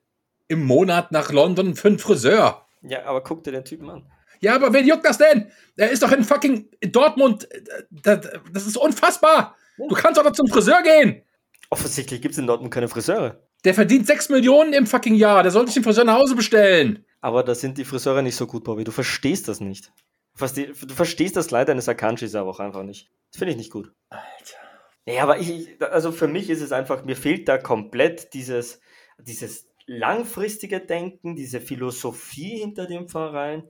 im 0.49 0.65
Monat 0.65 1.13
nach 1.13 1.33
London 1.33 1.75
für 1.75 1.89
einen 1.89 1.99
Friseur. 1.99 2.67
Ja, 2.81 3.05
aber 3.05 3.23
guck 3.23 3.45
dir 3.45 3.53
den 3.53 3.65
Typen 3.65 3.91
an. 3.91 4.11
Ja, 4.41 4.55
aber 4.55 4.73
wen 4.73 4.87
juckt 4.87 5.05
das 5.05 5.19
denn? 5.19 5.51
Er 5.77 5.91
ist 5.91 6.03
doch 6.03 6.13
in 6.13 6.25
fucking 6.25 6.71
Dortmund. 6.81 7.47
Das 7.91 8.67
ist 8.67 8.77
unfassbar. 8.77 9.55
Du 9.77 9.95
kannst 9.95 10.21
doch 10.21 10.33
zum 10.33 10.49
Friseur 10.49 10.83
gehen. 10.83 11.23
Offensichtlich 11.71 12.23
gibt 12.23 12.33
es 12.33 12.39
in 12.39 12.47
Dortmund 12.47 12.73
keine 12.73 12.89
Friseure. 12.89 13.43
Der 13.65 13.75
verdient 13.75 14.07
6 14.07 14.29
Millionen 14.29 14.73
im 14.73 14.87
fucking 14.87 15.15
Jahr. 15.15 15.43
Der 15.43 15.53
sollte 15.53 15.69
sich 15.69 15.75
den 15.75 15.85
Friseur 15.85 16.05
nach 16.05 16.19
Hause 16.19 16.37
bestellen. 16.37 17.05
Aber 17.21 17.43
da 17.43 17.55
sind 17.55 17.79
die 17.79 17.85
Friseure 17.85 18.23
nicht 18.23 18.37
so 18.37 18.47
gut, 18.47 18.65
Bobby. 18.65 18.85
Du 18.85 18.93
verstehst 18.93 19.49
das 19.49 19.61
nicht. 19.61 19.93
Du 20.39 20.95
verstehst 20.95 21.37
das 21.37 21.51
Leid 21.51 21.71
eines 21.71 21.89
Akanshis 21.89 22.35
aber 22.35 22.51
auch 22.51 22.61
einfach 22.61 22.83
nicht. 22.83 23.11
Das 23.31 23.39
finde 23.39 23.53
ich 23.53 23.57
nicht 23.57 23.71
gut. 23.71 23.93
Alter. 24.11 24.59
Nee, 25.07 25.21
aber 25.21 25.39
ich, 25.39 25.81
also 25.81 26.13
für 26.13 26.29
mich 26.29 26.51
ist 26.51 26.61
es 26.61 26.73
einfach, 26.73 27.05
mir 27.05 27.17
fehlt 27.17 27.49
da 27.49 27.59
komplett 27.59 28.35
dieses, 28.35 28.81
dieses 29.19 29.69
langfristige 29.87 30.81
Denken, 30.81 31.37
diese 31.37 31.61
Philosophie 31.61 32.59
hinter 32.59 32.87
dem 32.87 33.09
Verein, 33.09 33.69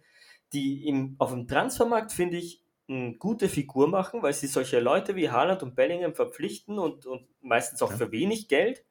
die 0.53 0.87
im, 0.87 1.17
auf 1.19 1.31
dem 1.31 1.49
Transfermarkt, 1.49 2.13
finde 2.13 2.39
ich, 2.39 2.64
gute 3.19 3.49
Figur 3.49 3.89
machen, 3.89 4.23
weil 4.23 4.35
sie 4.35 4.47
solche 4.47 4.79
Leute 4.81 5.17
wie 5.17 5.31
Haaland 5.31 5.63
und 5.63 5.75
Bellingham 5.75 6.15
verpflichten 6.15 6.79
und, 6.79 7.07
und 7.07 7.27
meistens 7.41 7.81
auch 7.83 7.91
ja. 7.91 7.97
für 7.97 8.13
wenig 8.13 8.49
Geld. 8.49 8.85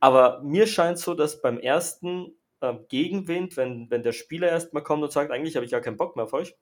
Aber 0.00 0.40
mir 0.42 0.66
scheint 0.66 0.98
so, 0.98 1.12
dass 1.12 1.42
beim 1.42 1.58
ersten 1.58 2.34
äh, 2.60 2.74
Gegenwind, 2.88 3.58
wenn, 3.58 3.90
wenn 3.90 4.02
der 4.02 4.12
Spieler 4.12 4.48
erstmal 4.48 4.82
kommt 4.82 5.02
und 5.02 5.12
sagt, 5.12 5.30
eigentlich 5.30 5.56
habe 5.56 5.66
ich 5.66 5.72
ja 5.72 5.80
keinen 5.80 5.98
Bock 5.98 6.16
mehr 6.16 6.24
auf 6.24 6.32
euch, 6.32 6.56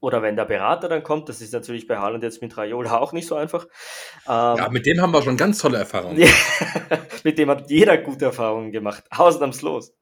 oder 0.00 0.22
wenn 0.22 0.36
der 0.36 0.44
Berater 0.44 0.88
dann 0.88 1.02
kommt, 1.02 1.28
das 1.28 1.40
ist 1.40 1.52
natürlich 1.52 1.86
bei 1.88 1.98
Haaland 1.98 2.22
jetzt 2.22 2.42
mit 2.42 2.56
Raiola 2.56 2.98
auch 2.98 3.12
nicht 3.12 3.26
so 3.26 3.34
einfach. 3.34 3.66
Ähm, 4.26 4.56
ja, 4.56 4.68
mit 4.70 4.86
dem 4.86 5.00
haben 5.00 5.12
wir 5.12 5.22
schon 5.22 5.36
ganz 5.36 5.58
tolle 5.58 5.78
Erfahrungen. 5.78 6.28
mit 7.24 7.38
dem 7.38 7.50
hat 7.50 7.70
jeder 7.70 7.96
gute 7.98 8.26
Erfahrungen 8.26 8.70
gemacht, 8.70 9.04
ausnahmslos. 9.10 9.96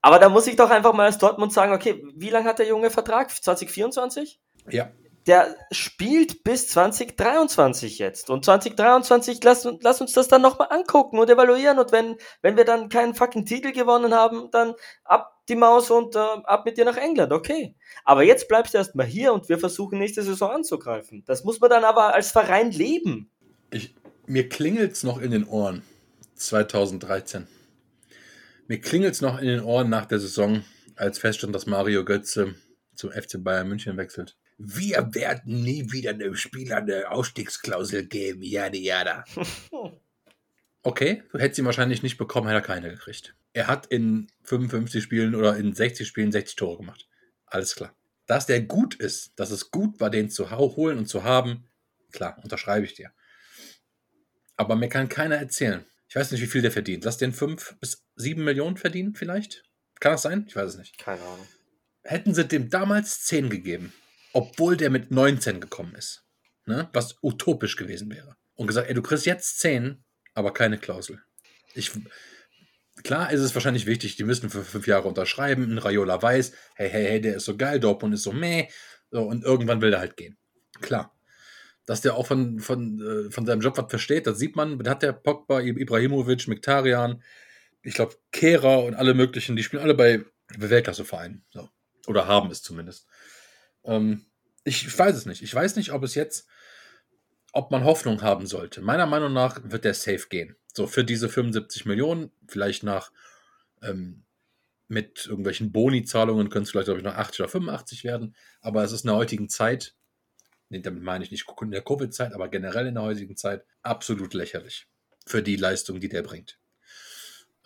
Aber 0.00 0.18
da 0.18 0.28
muss 0.28 0.46
ich 0.46 0.56
doch 0.56 0.70
einfach 0.70 0.92
mal 0.92 1.06
als 1.06 1.18
Dortmund 1.18 1.52
sagen, 1.52 1.72
okay, 1.72 2.02
wie 2.16 2.30
lange 2.30 2.48
hat 2.48 2.58
der 2.58 2.66
Junge 2.66 2.90
Vertrag? 2.90 3.30
2024? 3.30 4.40
Ja 4.70 4.90
der 5.28 5.54
spielt 5.70 6.42
bis 6.42 6.68
2023 6.68 7.98
jetzt. 7.98 8.30
Und 8.30 8.46
2023, 8.46 9.44
lass, 9.44 9.68
lass 9.82 10.00
uns 10.00 10.14
das 10.14 10.28
dann 10.28 10.40
nochmal 10.40 10.68
angucken 10.70 11.18
und 11.18 11.28
evaluieren. 11.28 11.78
Und 11.78 11.92
wenn, 11.92 12.16
wenn 12.40 12.56
wir 12.56 12.64
dann 12.64 12.88
keinen 12.88 13.14
fucking 13.14 13.44
Titel 13.44 13.72
gewonnen 13.72 14.14
haben, 14.14 14.50
dann 14.50 14.72
ab 15.04 15.36
die 15.50 15.54
Maus 15.54 15.90
und 15.90 16.16
äh, 16.16 16.18
ab 16.18 16.64
mit 16.64 16.78
dir 16.78 16.86
nach 16.86 16.96
England, 16.96 17.32
okay. 17.32 17.76
Aber 18.04 18.22
jetzt 18.22 18.48
bleibst 18.48 18.72
du 18.72 18.78
erstmal 18.78 19.04
hier 19.04 19.34
und 19.34 19.50
wir 19.50 19.58
versuchen 19.58 19.98
nächste 19.98 20.22
Saison 20.22 20.50
anzugreifen. 20.50 21.24
Das 21.26 21.44
muss 21.44 21.60
man 21.60 21.68
dann 21.68 21.84
aber 21.84 22.14
als 22.14 22.32
Verein 22.32 22.70
leben. 22.70 23.30
Ich, 23.70 23.94
mir 24.26 24.48
klingelt's 24.48 25.02
noch 25.02 25.20
in 25.20 25.30
den 25.30 25.46
Ohren. 25.46 25.82
2013. 26.36 27.46
Mir 28.66 28.80
klingelt's 28.80 29.20
noch 29.20 29.38
in 29.40 29.48
den 29.48 29.60
Ohren 29.60 29.90
nach 29.90 30.06
der 30.06 30.20
Saison, 30.20 30.64
als 30.96 31.18
feststand, 31.18 31.54
dass 31.54 31.66
Mario 31.66 32.04
Götze 32.04 32.54
zum 32.94 33.10
FC 33.10 33.42
Bayern 33.42 33.68
München 33.68 33.98
wechselt. 33.98 34.37
Wir 34.58 35.14
werden 35.14 35.62
nie 35.62 35.92
wieder 35.92 36.10
einem 36.10 36.34
Spieler 36.34 36.78
eine 36.78 37.10
Ausstiegsklausel 37.10 38.06
geben. 38.06 38.42
Jada, 38.42 38.76
jada. 38.76 39.24
Okay, 40.84 41.24
du 41.32 41.38
hättest 41.38 41.58
ihn 41.58 41.64
wahrscheinlich 41.66 42.02
nicht 42.02 42.18
bekommen, 42.18 42.46
hätte 42.46 42.60
er 42.60 42.62
keine 42.62 42.88
gekriegt. 42.88 43.34
Er 43.52 43.66
hat 43.66 43.86
in 43.86 44.28
55 44.44 45.02
Spielen 45.02 45.34
oder 45.34 45.56
in 45.56 45.74
60 45.74 46.06
Spielen 46.06 46.32
60 46.32 46.56
Tore 46.56 46.78
gemacht. 46.78 47.08
Alles 47.46 47.74
klar. 47.74 47.94
Dass 48.26 48.46
der 48.46 48.62
gut 48.62 48.94
ist, 48.94 49.32
dass 49.36 49.50
es 49.50 49.70
gut 49.70 50.00
war, 50.00 50.08
den 50.08 50.30
zu 50.30 50.50
holen 50.50 50.96
und 50.96 51.06
zu 51.06 51.24
haben, 51.24 51.68
klar, 52.12 52.38
unterschreibe 52.42 52.86
ich 52.86 52.94
dir. 52.94 53.10
Aber 54.56 54.76
mir 54.76 54.88
kann 54.88 55.08
keiner 55.08 55.36
erzählen. 55.36 55.84
Ich 56.08 56.16
weiß 56.16 56.30
nicht, 56.30 56.40
wie 56.40 56.46
viel 56.46 56.62
der 56.62 56.72
verdient. 56.72 57.04
Lass 57.04 57.18
den 57.18 57.32
5 57.32 57.76
bis 57.80 58.04
7 58.16 58.42
Millionen 58.42 58.76
verdienen, 58.76 59.14
vielleicht? 59.14 59.64
Kann 60.00 60.12
das 60.12 60.22
sein? 60.22 60.46
Ich 60.48 60.56
weiß 60.56 60.70
es 60.70 60.78
nicht. 60.78 60.96
Keine 60.96 61.20
Ahnung. 61.20 61.46
Hätten 62.02 62.34
sie 62.34 62.46
dem 62.46 62.70
damals 62.70 63.24
10 63.24 63.50
gegeben, 63.50 63.92
obwohl 64.32 64.76
der 64.76 64.90
mit 64.90 65.10
19 65.10 65.60
gekommen 65.60 65.94
ist. 65.94 66.24
Ne? 66.66 66.88
Was 66.92 67.16
utopisch 67.22 67.76
gewesen 67.76 68.10
wäre. 68.10 68.36
Und 68.54 68.66
gesagt, 68.66 68.88
ey, 68.88 68.94
du 68.94 69.02
kriegst 69.02 69.26
jetzt 69.26 69.60
10, 69.60 70.04
aber 70.34 70.52
keine 70.52 70.78
Klausel. 70.78 71.22
Ich, 71.74 71.90
klar 73.04 73.30
ist 73.32 73.40
es 73.40 73.54
wahrscheinlich 73.54 73.86
wichtig, 73.86 74.16
die 74.16 74.24
müssen 74.24 74.50
für 74.50 74.64
fünf 74.64 74.86
Jahre 74.86 75.08
unterschreiben. 75.08 75.70
Ein 75.70 75.78
Raiola 75.78 76.20
weiß, 76.20 76.52
hey, 76.74 76.90
hey, 76.90 77.06
hey, 77.06 77.20
der 77.20 77.36
ist 77.36 77.44
so 77.44 77.56
geil, 77.56 77.80
Dortmund 77.80 78.14
ist 78.14 78.22
so 78.22 78.32
meh. 78.32 78.68
Und 79.10 79.44
irgendwann 79.44 79.80
will 79.80 79.90
der 79.90 80.00
halt 80.00 80.16
gehen. 80.16 80.36
Klar. 80.80 81.14
Dass 81.86 82.02
der 82.02 82.16
auch 82.16 82.26
von, 82.26 82.58
von, 82.58 83.00
äh, 83.00 83.30
von 83.30 83.46
seinem 83.46 83.62
Job 83.62 83.78
was 83.78 83.88
versteht, 83.88 84.26
das 84.26 84.38
sieht 84.38 84.56
man. 84.56 84.78
Da 84.80 84.90
hat 84.90 85.02
der 85.02 85.12
Pogba, 85.12 85.60
Ibrahimovic, 85.60 86.46
Miktarian, 86.48 87.22
ich 87.82 87.94
glaube, 87.94 88.16
Kehrer 88.32 88.84
und 88.84 88.94
alle 88.94 89.14
möglichen, 89.14 89.56
die 89.56 89.62
spielen 89.62 89.82
alle 89.82 89.94
bei 89.94 90.24
Weltklasse-Vereinen. 90.56 91.44
So. 91.50 91.70
Oder 92.06 92.26
haben 92.26 92.50
es 92.50 92.62
zumindest. 92.62 93.06
Ähm, 93.84 94.26
ich 94.64 94.98
weiß 94.98 95.16
es 95.16 95.26
nicht. 95.26 95.42
Ich 95.42 95.54
weiß 95.54 95.76
nicht, 95.76 95.92
ob 95.92 96.02
es 96.02 96.14
jetzt, 96.14 96.46
ob 97.52 97.70
man 97.70 97.84
Hoffnung 97.84 98.22
haben 98.22 98.46
sollte. 98.46 98.82
Meiner 98.82 99.06
Meinung 99.06 99.32
nach 99.32 99.60
wird 99.64 99.84
der 99.84 99.94
safe 99.94 100.26
gehen. 100.28 100.56
So 100.72 100.86
für 100.86 101.04
diese 101.04 101.28
75 101.28 101.86
Millionen, 101.86 102.30
vielleicht 102.46 102.82
nach 102.82 103.10
ähm, 103.82 104.24
mit 104.88 105.26
irgendwelchen 105.26 105.70
Boni-Zahlungen 105.70 106.48
können 106.48 106.64
es 106.64 106.70
vielleicht, 106.70 106.86
glaube 106.86 107.00
ich, 107.00 107.04
noch 107.04 107.14
80 107.14 107.40
oder 107.40 107.48
85 107.48 108.04
werden. 108.04 108.34
Aber 108.60 108.82
es 108.82 108.92
ist 108.92 109.04
in 109.04 109.08
der 109.08 109.16
heutigen 109.16 109.48
Zeit, 109.48 109.94
nee, 110.70 110.80
damit 110.80 111.02
meine 111.02 111.24
ich 111.24 111.30
nicht 111.30 111.46
in 111.60 111.70
der 111.70 111.82
Covid-Zeit, 111.82 112.32
aber 112.32 112.48
generell 112.48 112.86
in 112.86 112.94
der 112.94 113.04
heutigen 113.04 113.36
Zeit, 113.36 113.64
absolut 113.82 114.34
lächerlich 114.34 114.86
für 115.26 115.42
die 115.42 115.56
Leistung, 115.56 116.00
die 116.00 116.08
der 116.08 116.22
bringt. 116.22 116.58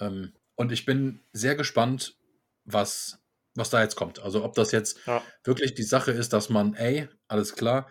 Ähm, 0.01 0.33
und 0.57 0.73
ich 0.73 0.85
bin 0.85 1.21
sehr 1.33 1.55
gespannt, 1.55 2.17
was 2.65 3.22
was 3.55 3.71
da 3.71 3.83
jetzt 3.83 3.97
kommt. 3.97 4.21
Also 4.21 4.45
ob 4.45 4.55
das 4.55 4.73
jetzt 4.73 4.99
ja. 5.07 5.23
wirklich 5.45 5.75
die 5.75 5.83
Sache 5.83 6.13
ist, 6.13 6.33
dass 6.33 6.49
man, 6.49 6.75
ey, 6.75 7.09
alles 7.29 7.55
klar, 7.55 7.89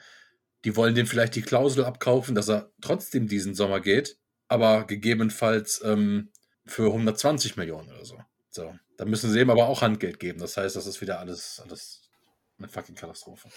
die 0.65 0.75
wollen 0.75 0.95
den 0.95 1.07
vielleicht 1.07 1.35
die 1.35 1.41
Klausel 1.41 1.85
abkaufen, 1.85 2.35
dass 2.35 2.49
er 2.49 2.71
trotzdem 2.81 3.27
diesen 3.27 3.55
Sommer 3.55 3.79
geht, 3.79 4.17
aber 4.47 4.85
gegebenenfalls 4.85 5.81
ähm, 5.83 6.31
für 6.65 6.87
120 6.87 7.57
Millionen 7.57 7.89
oder 7.89 8.05
so. 8.05 8.17
So, 8.49 8.73
dann 8.97 9.09
müssen 9.09 9.31
sie 9.31 9.39
ihm 9.39 9.49
aber 9.49 9.67
auch 9.67 9.81
Handgeld 9.81 10.19
geben. 10.19 10.39
Das 10.39 10.57
heißt, 10.57 10.75
das 10.75 10.85
ist 10.85 11.01
wieder 11.01 11.19
alles, 11.19 11.61
alles 11.63 12.09
eine 12.57 12.67
fucking 12.67 12.95
Katastrophe. 12.95 13.49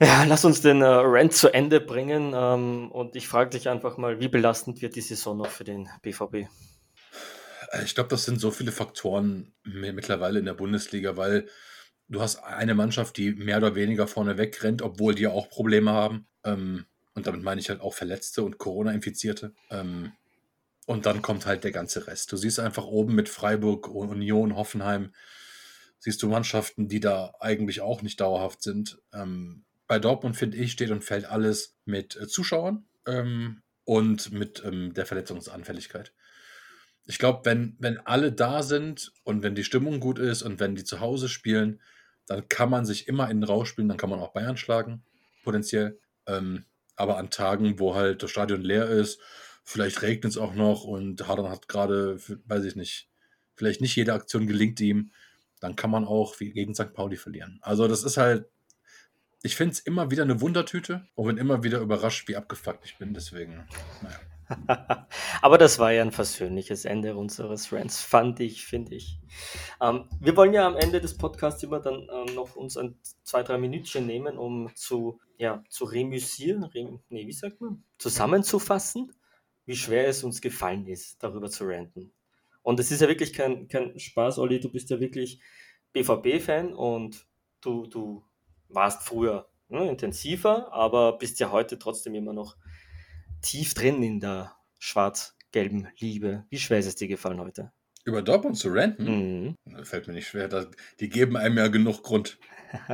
Ja, 0.00 0.24
lass 0.24 0.44
uns 0.44 0.60
den 0.60 0.82
äh, 0.82 0.86
Rant 0.86 1.32
zu 1.32 1.52
Ende 1.52 1.80
bringen. 1.80 2.32
Ähm, 2.34 2.90
und 2.90 3.16
ich 3.16 3.28
frage 3.28 3.50
dich 3.50 3.68
einfach 3.68 3.96
mal, 3.96 4.20
wie 4.20 4.28
belastend 4.28 4.82
wird 4.82 4.96
die 4.96 5.00
Saison 5.00 5.36
noch 5.36 5.48
für 5.48 5.64
den 5.64 5.88
BVB? 6.02 6.48
Äh, 7.72 7.84
ich 7.84 7.94
glaube, 7.94 8.10
das 8.10 8.24
sind 8.24 8.40
so 8.40 8.50
viele 8.50 8.72
Faktoren 8.72 9.54
mittlerweile 9.64 10.38
in 10.38 10.44
der 10.44 10.54
Bundesliga, 10.54 11.16
weil 11.16 11.48
du 12.08 12.20
hast 12.20 12.36
eine 12.36 12.74
Mannschaft, 12.74 13.16
die 13.16 13.32
mehr 13.32 13.58
oder 13.58 13.74
weniger 13.74 14.06
vorne 14.06 14.38
wegrennt, 14.38 14.82
obwohl 14.82 15.14
die 15.14 15.26
auch 15.26 15.48
Probleme 15.48 15.92
haben. 15.92 16.26
Ähm, 16.44 16.86
und 17.14 17.26
damit 17.26 17.42
meine 17.42 17.60
ich 17.60 17.70
halt 17.70 17.80
auch 17.80 17.94
Verletzte 17.94 18.42
und 18.42 18.58
Corona-Infizierte. 18.58 19.54
Ähm, 19.70 20.12
und 20.86 21.06
dann 21.06 21.22
kommt 21.22 21.46
halt 21.46 21.64
der 21.64 21.72
ganze 21.72 22.06
Rest. 22.06 22.30
Du 22.30 22.36
siehst 22.36 22.60
einfach 22.60 22.84
oben 22.84 23.14
mit 23.14 23.28
Freiburg, 23.28 23.88
Union, 23.88 24.54
Hoffenheim, 24.54 25.12
siehst 25.98 26.22
du 26.22 26.28
Mannschaften, 26.28 26.88
die 26.88 27.00
da 27.00 27.34
eigentlich 27.40 27.80
auch 27.80 28.02
nicht 28.02 28.20
dauerhaft 28.20 28.62
sind. 28.62 28.98
Ähm, 29.12 29.64
bei 29.88 29.98
Dortmund, 29.98 30.36
finde 30.36 30.58
ich, 30.58 30.72
steht 30.72 30.90
und 30.90 31.02
fällt 31.02 31.24
alles 31.24 31.76
mit 31.84 32.16
äh, 32.16 32.28
Zuschauern 32.28 32.86
und 33.84 34.32
mit 34.32 34.64
der 34.64 35.06
Verletzungsanfälligkeit. 35.06 36.12
Ich 37.06 37.18
glaube, 37.18 37.44
wenn, 37.44 37.76
wenn 37.78 37.98
alle 37.98 38.32
da 38.32 38.62
sind 38.62 39.12
und 39.24 39.42
wenn 39.42 39.54
die 39.54 39.64
Stimmung 39.64 40.00
gut 40.00 40.18
ist 40.18 40.42
und 40.42 40.58
wenn 40.60 40.74
die 40.74 40.84
zu 40.84 41.00
Hause 41.00 41.28
spielen, 41.28 41.80
dann 42.26 42.48
kann 42.48 42.68
man 42.68 42.84
sich 42.84 43.06
immer 43.06 43.30
in 43.30 43.40
den 43.40 43.48
Rausch 43.48 43.68
spielen, 43.68 43.88
dann 43.88 43.96
kann 43.96 44.10
man 44.10 44.18
auch 44.18 44.32
Bayern 44.32 44.56
schlagen, 44.56 45.04
potenziell. 45.44 45.98
Ähm, 46.26 46.64
aber 46.96 47.18
an 47.18 47.30
Tagen, 47.30 47.78
wo 47.78 47.94
halt 47.94 48.22
das 48.22 48.30
Stadion 48.30 48.62
leer 48.62 48.88
ist, 48.88 49.20
vielleicht 49.62 50.02
regnet 50.02 50.32
es 50.32 50.38
auch 50.38 50.54
noch 50.54 50.84
und 50.84 51.26
Harden 51.28 51.48
hat 51.48 51.68
gerade, 51.68 52.18
weiß 52.46 52.64
ich 52.64 52.74
nicht, 52.74 53.08
vielleicht 53.54 53.80
nicht 53.80 53.94
jede 53.94 54.12
Aktion 54.12 54.46
gelingt 54.46 54.80
ihm, 54.80 55.12
dann 55.60 55.76
kann 55.76 55.90
man 55.90 56.04
auch 56.04 56.40
wie 56.40 56.52
gegen 56.52 56.74
St. 56.74 56.92
Pauli 56.92 57.16
verlieren. 57.16 57.58
Also 57.62 57.86
das 57.86 58.02
ist 58.02 58.16
halt, 58.16 58.46
ich 59.42 59.56
finde 59.56 59.72
es 59.72 59.80
immer 59.80 60.10
wieder 60.10 60.24
eine 60.24 60.40
Wundertüte 60.40 61.06
und 61.14 61.26
bin 61.26 61.36
immer 61.36 61.62
wieder 61.62 61.80
überrascht, 61.80 62.26
wie 62.28 62.36
abgefuckt 62.36 62.84
ich 62.84 62.98
bin. 62.98 63.14
Deswegen, 63.14 63.66
naja. 64.02 64.18
Aber 65.42 65.58
das 65.58 65.78
war 65.78 65.92
ja 65.92 66.02
ein 66.02 66.12
versöhnliches 66.12 66.84
Ende 66.84 67.16
unseres 67.16 67.72
Rants, 67.72 68.00
fand 68.00 68.40
ich, 68.40 68.64
finde 68.64 68.94
ich. 68.94 69.18
Ähm, 69.80 70.08
wir 70.20 70.36
wollen 70.36 70.52
ja 70.52 70.66
am 70.66 70.76
Ende 70.76 71.00
des 71.00 71.16
Podcasts 71.16 71.62
immer 71.62 71.80
dann 71.80 72.08
ähm, 72.12 72.34
noch 72.34 72.56
uns 72.56 72.76
ein 72.76 72.98
zwei, 73.22 73.42
drei 73.42 73.58
Minütchen 73.58 74.06
nehmen, 74.06 74.38
um 74.38 74.70
zu, 74.74 75.20
ja, 75.36 75.62
zu 75.68 75.84
remüsieren, 75.84 76.64
rem, 76.64 77.00
nee, 77.08 77.26
wie 77.26 77.32
sagt 77.32 77.60
man? 77.60 77.82
Zusammenzufassen, 77.98 79.12
wie 79.64 79.76
schwer 79.76 80.06
es 80.08 80.22
uns 80.22 80.40
gefallen 80.40 80.86
ist, 80.86 81.22
darüber 81.22 81.50
zu 81.50 81.64
ranten. 81.64 82.12
Und 82.62 82.80
es 82.80 82.90
ist 82.90 83.00
ja 83.00 83.08
wirklich 83.08 83.32
kein, 83.32 83.68
kein 83.68 83.98
Spaß, 83.98 84.38
Olli, 84.38 84.60
du 84.60 84.70
bist 84.70 84.90
ja 84.90 85.00
wirklich 85.00 85.40
BVB-Fan 85.92 86.72
und 86.72 87.26
du, 87.60 87.86
du 87.86 88.24
warst 88.68 89.02
früher 89.02 89.48
ne, 89.68 89.88
intensiver, 89.88 90.72
aber 90.72 91.18
bist 91.18 91.40
ja 91.40 91.50
heute 91.50 91.78
trotzdem 91.78 92.14
immer 92.14 92.32
noch 92.32 92.56
tief 93.46 93.74
drin 93.74 94.02
in 94.02 94.20
der 94.20 94.54
schwarz-gelben 94.78 95.88
Liebe. 95.98 96.44
Wie 96.50 96.58
schwer 96.58 96.78
ist 96.78 96.86
es 96.86 96.96
dir 96.96 97.08
gefallen 97.08 97.40
heute? 97.40 97.72
Über 98.04 98.22
Dortmund 98.22 98.56
zu 98.56 98.68
ranten? 98.68 99.56
Mhm. 99.64 99.84
Fällt 99.84 100.06
mir 100.06 100.14
nicht 100.14 100.28
schwer. 100.28 100.48
Das, 100.48 100.68
die 101.00 101.08
geben 101.08 101.36
einem 101.36 101.56
ja 101.58 101.68
genug 101.68 102.02
Grund. 102.02 102.38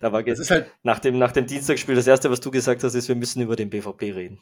da 0.00 0.12
war 0.12 0.22
das 0.22 0.38
ist 0.38 0.50
halt 0.50 0.70
nach 0.82 0.98
dem, 0.98 1.18
nach 1.18 1.32
dem 1.32 1.46
Dienstagsspiel 1.46 1.94
das 1.94 2.06
erste, 2.06 2.30
was 2.30 2.40
du 2.40 2.50
gesagt 2.50 2.84
hast, 2.84 2.94
ist, 2.94 3.08
wir 3.08 3.16
müssen 3.16 3.42
über 3.42 3.56
den 3.56 3.70
BVB 3.70 4.02
reden. 4.02 4.40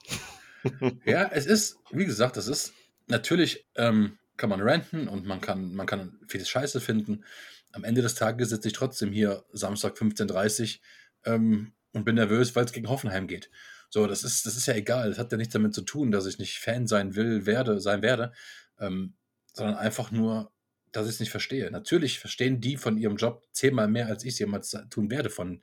ja, 1.04 1.30
es 1.32 1.46
ist, 1.46 1.78
wie 1.90 2.04
gesagt, 2.04 2.36
das 2.36 2.48
ist 2.48 2.72
natürlich 3.08 3.66
ähm, 3.76 4.18
kann 4.36 4.50
man 4.50 4.60
ranten 4.60 5.08
und 5.08 5.26
man 5.26 5.40
kann, 5.40 5.74
man 5.74 5.86
kann 5.86 6.18
vieles 6.26 6.48
Scheiße 6.48 6.80
finden. 6.80 7.24
Am 7.72 7.84
Ende 7.84 8.02
des 8.02 8.14
Tages 8.14 8.50
sitze 8.50 8.68
ich 8.68 8.74
trotzdem 8.74 9.12
hier 9.12 9.44
Samstag 9.52 9.94
15.30 9.96 10.78
Uhr 11.26 11.32
ähm, 11.32 11.72
und 11.92 12.04
bin 12.04 12.16
nervös, 12.16 12.54
weil 12.56 12.64
es 12.64 12.72
gegen 12.72 12.88
Hoffenheim 12.88 13.26
geht. 13.26 13.50
So, 13.92 14.06
das 14.06 14.24
ist, 14.24 14.46
das 14.46 14.56
ist 14.56 14.64
ja 14.64 14.74
egal. 14.74 15.10
Das 15.10 15.18
hat 15.18 15.30
ja 15.32 15.36
nichts 15.36 15.52
damit 15.52 15.74
zu 15.74 15.82
tun, 15.82 16.10
dass 16.10 16.24
ich 16.24 16.38
nicht 16.38 16.58
Fan 16.60 16.86
sein 16.86 17.14
will, 17.14 17.44
werde, 17.44 17.78
sein 17.78 18.00
werde, 18.00 18.32
ähm, 18.80 19.12
sondern 19.52 19.76
einfach 19.76 20.10
nur, 20.10 20.50
dass 20.92 21.06
ich 21.06 21.12
es 21.12 21.20
nicht 21.20 21.30
verstehe. 21.30 21.70
Natürlich 21.70 22.18
verstehen 22.18 22.62
die 22.62 22.78
von 22.78 22.96
ihrem 22.96 23.16
Job 23.16 23.46
zehnmal 23.52 23.88
mehr, 23.88 24.06
als 24.06 24.24
ich 24.24 24.32
es 24.32 24.38
jemals 24.38 24.74
tun 24.88 25.10
werde 25.10 25.28
von 25.28 25.62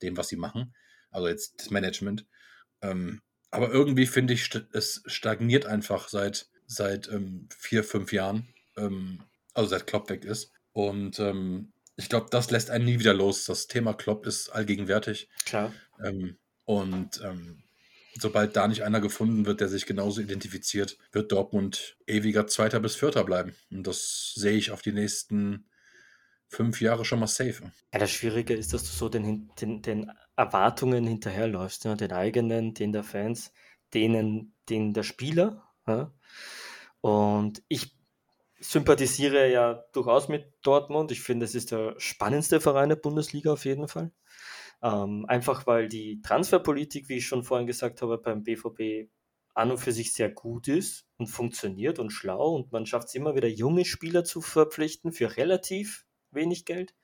dem, 0.00 0.16
was 0.16 0.28
sie 0.28 0.36
machen. 0.36 0.74
Also 1.10 1.28
jetzt 1.28 1.60
das 1.60 1.68
Management. 1.68 2.24
Ähm, 2.80 3.20
aber 3.50 3.70
irgendwie 3.70 4.06
finde 4.06 4.32
ich, 4.32 4.50
es 4.72 5.02
stagniert 5.04 5.66
einfach 5.66 6.08
seit, 6.08 6.48
seit 6.66 7.08
ähm, 7.08 7.46
vier, 7.54 7.84
fünf 7.84 8.10
Jahren. 8.10 8.48
Ähm, 8.78 9.22
also 9.52 9.68
seit 9.68 9.86
Klopp 9.86 10.08
weg 10.08 10.24
ist. 10.24 10.50
Und 10.72 11.18
ähm, 11.18 11.74
ich 11.96 12.08
glaube, 12.08 12.28
das 12.30 12.50
lässt 12.50 12.70
einen 12.70 12.86
nie 12.86 12.98
wieder 12.98 13.12
los. 13.12 13.44
Das 13.44 13.66
Thema 13.66 13.92
Klopp 13.92 14.24
ist 14.24 14.48
allgegenwärtig. 14.48 15.28
Klar. 15.44 15.74
Ähm, 16.02 16.38
und 16.64 17.20
ähm, 17.22 17.62
sobald 18.20 18.56
da 18.56 18.68
nicht 18.68 18.82
einer 18.82 19.00
gefunden 19.00 19.46
wird, 19.46 19.60
der 19.60 19.68
sich 19.68 19.86
genauso 19.86 20.20
identifiziert, 20.20 20.98
wird 21.12 21.32
Dortmund 21.32 21.96
ewiger 22.06 22.46
Zweiter 22.46 22.80
bis 22.80 22.96
Vierter 22.96 23.24
bleiben. 23.24 23.54
Und 23.70 23.86
das 23.86 24.32
sehe 24.34 24.56
ich 24.56 24.70
auf 24.70 24.82
die 24.82 24.92
nächsten 24.92 25.66
fünf 26.48 26.80
Jahre 26.80 27.04
schon 27.04 27.20
mal 27.20 27.26
safe. 27.26 27.72
Ja, 27.92 27.98
das 27.98 28.10
Schwierige 28.10 28.54
ist, 28.54 28.72
dass 28.72 28.82
du 28.82 28.90
so 28.90 29.08
den, 29.08 29.50
den, 29.60 29.82
den 29.82 30.12
Erwartungen 30.36 31.06
hinterherläufst, 31.06 31.84
ja, 31.84 31.94
den 31.94 32.12
eigenen, 32.12 32.74
den 32.74 32.92
der 32.92 33.04
Fans, 33.04 33.52
denen, 33.94 34.54
den 34.68 34.94
der 34.94 35.02
Spieler. 35.02 35.68
Ja. 35.86 36.12
Und 37.00 37.62
ich 37.68 37.96
sympathisiere 38.58 39.50
ja 39.50 39.84
durchaus 39.92 40.28
mit 40.28 40.52
Dortmund. 40.62 41.12
Ich 41.12 41.20
finde, 41.20 41.44
es 41.44 41.54
ist 41.54 41.72
der 41.72 41.94
spannendste 41.98 42.60
Verein 42.60 42.88
der 42.88 42.96
Bundesliga 42.96 43.52
auf 43.52 43.64
jeden 43.64 43.88
Fall. 43.88 44.12
Ähm, 44.82 45.24
einfach 45.26 45.66
weil 45.66 45.88
die 45.88 46.20
Transferpolitik, 46.20 47.08
wie 47.08 47.16
ich 47.16 47.26
schon 47.26 47.44
vorhin 47.44 47.66
gesagt 47.66 48.02
habe, 48.02 48.18
beim 48.18 48.42
BVB 48.42 49.10
an 49.54 49.70
und 49.70 49.78
für 49.78 49.92
sich 49.92 50.12
sehr 50.12 50.30
gut 50.30 50.68
ist 50.68 51.06
und 51.16 51.28
funktioniert 51.28 51.98
und 51.98 52.10
schlau 52.10 52.54
und 52.54 52.72
man 52.72 52.84
schafft 52.84 53.08
es 53.08 53.14
immer 53.14 53.34
wieder, 53.34 53.48
junge 53.48 53.86
Spieler 53.86 54.22
zu 54.22 54.42
verpflichten 54.42 55.12
für 55.12 55.36
relativ 55.36 56.04
wenig 56.30 56.66
Geld, 56.66 56.94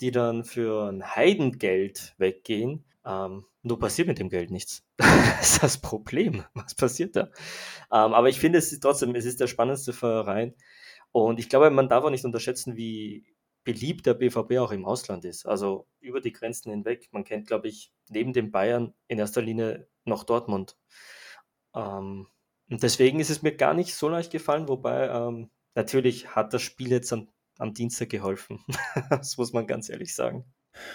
die 0.00 0.10
dann 0.10 0.44
für 0.44 0.90
ein 0.90 1.16
Heidengeld 1.16 2.14
weggehen. 2.18 2.84
Ähm, 3.04 3.46
nur 3.62 3.78
passiert 3.78 4.08
mit 4.08 4.18
dem 4.18 4.28
Geld 4.28 4.50
nichts. 4.50 4.84
das 4.96 5.54
ist 5.54 5.62
das 5.62 5.80
Problem. 5.80 6.44
Was 6.54 6.74
passiert 6.74 7.16
da? 7.16 7.30
Ähm, 7.90 8.12
aber 8.12 8.28
ich 8.28 8.38
finde, 8.38 8.58
es 8.58 8.70
ist 8.70 8.80
trotzdem, 8.80 9.14
es 9.14 9.24
ist 9.24 9.40
der 9.40 9.46
spannendste 9.46 9.92
Verein. 9.92 10.54
Und 11.10 11.38
ich 11.38 11.48
glaube, 11.48 11.70
man 11.70 11.88
darf 11.88 12.04
auch 12.04 12.10
nicht 12.10 12.24
unterschätzen, 12.24 12.76
wie 12.76 13.24
beliebt 13.64 14.06
der 14.06 14.14
BVB 14.14 14.58
auch 14.58 14.72
im 14.72 14.84
Ausland 14.84 15.24
ist. 15.24 15.46
Also 15.46 15.86
über 16.00 16.20
die 16.20 16.32
Grenzen 16.32 16.70
hinweg. 16.70 17.08
Man 17.12 17.24
kennt, 17.24 17.46
glaube 17.46 17.68
ich, 17.68 17.92
neben 18.08 18.32
dem 18.32 18.50
Bayern 18.50 18.94
in 19.08 19.18
erster 19.18 19.42
Linie 19.42 19.88
noch 20.04 20.24
Dortmund. 20.24 20.76
Ähm, 21.74 22.26
und 22.70 22.82
deswegen 22.82 23.20
ist 23.20 23.30
es 23.30 23.42
mir 23.42 23.54
gar 23.54 23.74
nicht 23.74 23.94
so 23.94 24.08
leicht 24.08 24.32
gefallen, 24.32 24.68
wobei 24.68 25.08
ähm, 25.08 25.50
natürlich 25.74 26.34
hat 26.34 26.52
das 26.54 26.62
Spiel 26.62 26.90
jetzt 26.90 27.12
am, 27.12 27.28
am 27.58 27.74
Dienstag 27.74 28.08
geholfen. 28.08 28.64
das 29.10 29.36
muss 29.36 29.52
man 29.52 29.66
ganz 29.66 29.88
ehrlich 29.88 30.14
sagen. 30.14 30.44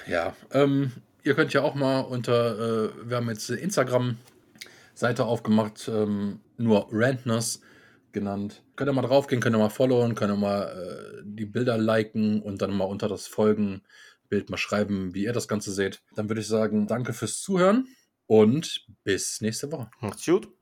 Ja, 0.08 0.36
ähm, 0.52 0.92
ihr 1.24 1.36
könnt 1.36 1.54
ja 1.54 1.62
auch 1.62 1.76
mal 1.76 2.02
unter, 2.02 2.58
äh, 2.58 3.10
wir 3.10 3.18
haben 3.18 3.30
jetzt 3.30 3.50
Instagram-Seite 3.50 5.26
aufgemacht, 5.26 5.88
ähm, 5.88 6.42
nur 6.58 6.88
Rantners 6.92 7.62
genannt. 8.12 8.64
Könnt 8.76 8.90
ihr 8.90 8.94
mal 8.94 9.02
draufgehen, 9.02 9.42
könnt 9.42 9.56
ihr 9.56 9.60
mal 9.60 9.70
followen, 9.70 10.16
könnt 10.16 10.32
ihr 10.32 10.38
mal 10.38 10.64
äh, 10.64 11.22
die 11.26 11.46
Bilder 11.46 11.78
liken 11.78 12.42
und 12.42 12.62
dann 12.62 12.76
mal 12.76 12.86
unter 12.86 13.08
das 13.08 13.28
Folgenbild 13.28 14.50
mal 14.50 14.58
schreiben, 14.58 15.14
wie 15.14 15.24
ihr 15.24 15.34
das 15.34 15.48
Ganze 15.48 15.72
seht. 15.72 16.02
Dann 16.16 16.30
würde 16.30 16.42
ich 16.42 16.48
sagen, 16.48 16.88
danke 16.88 17.14
fürs 17.14 17.40
Zuhören 17.42 17.88
und 18.26 18.86
bis 19.04 19.42
nächste 19.42 19.72
Woche. 19.72 19.90
Macht's 20.00 20.26
gut. 20.26 20.57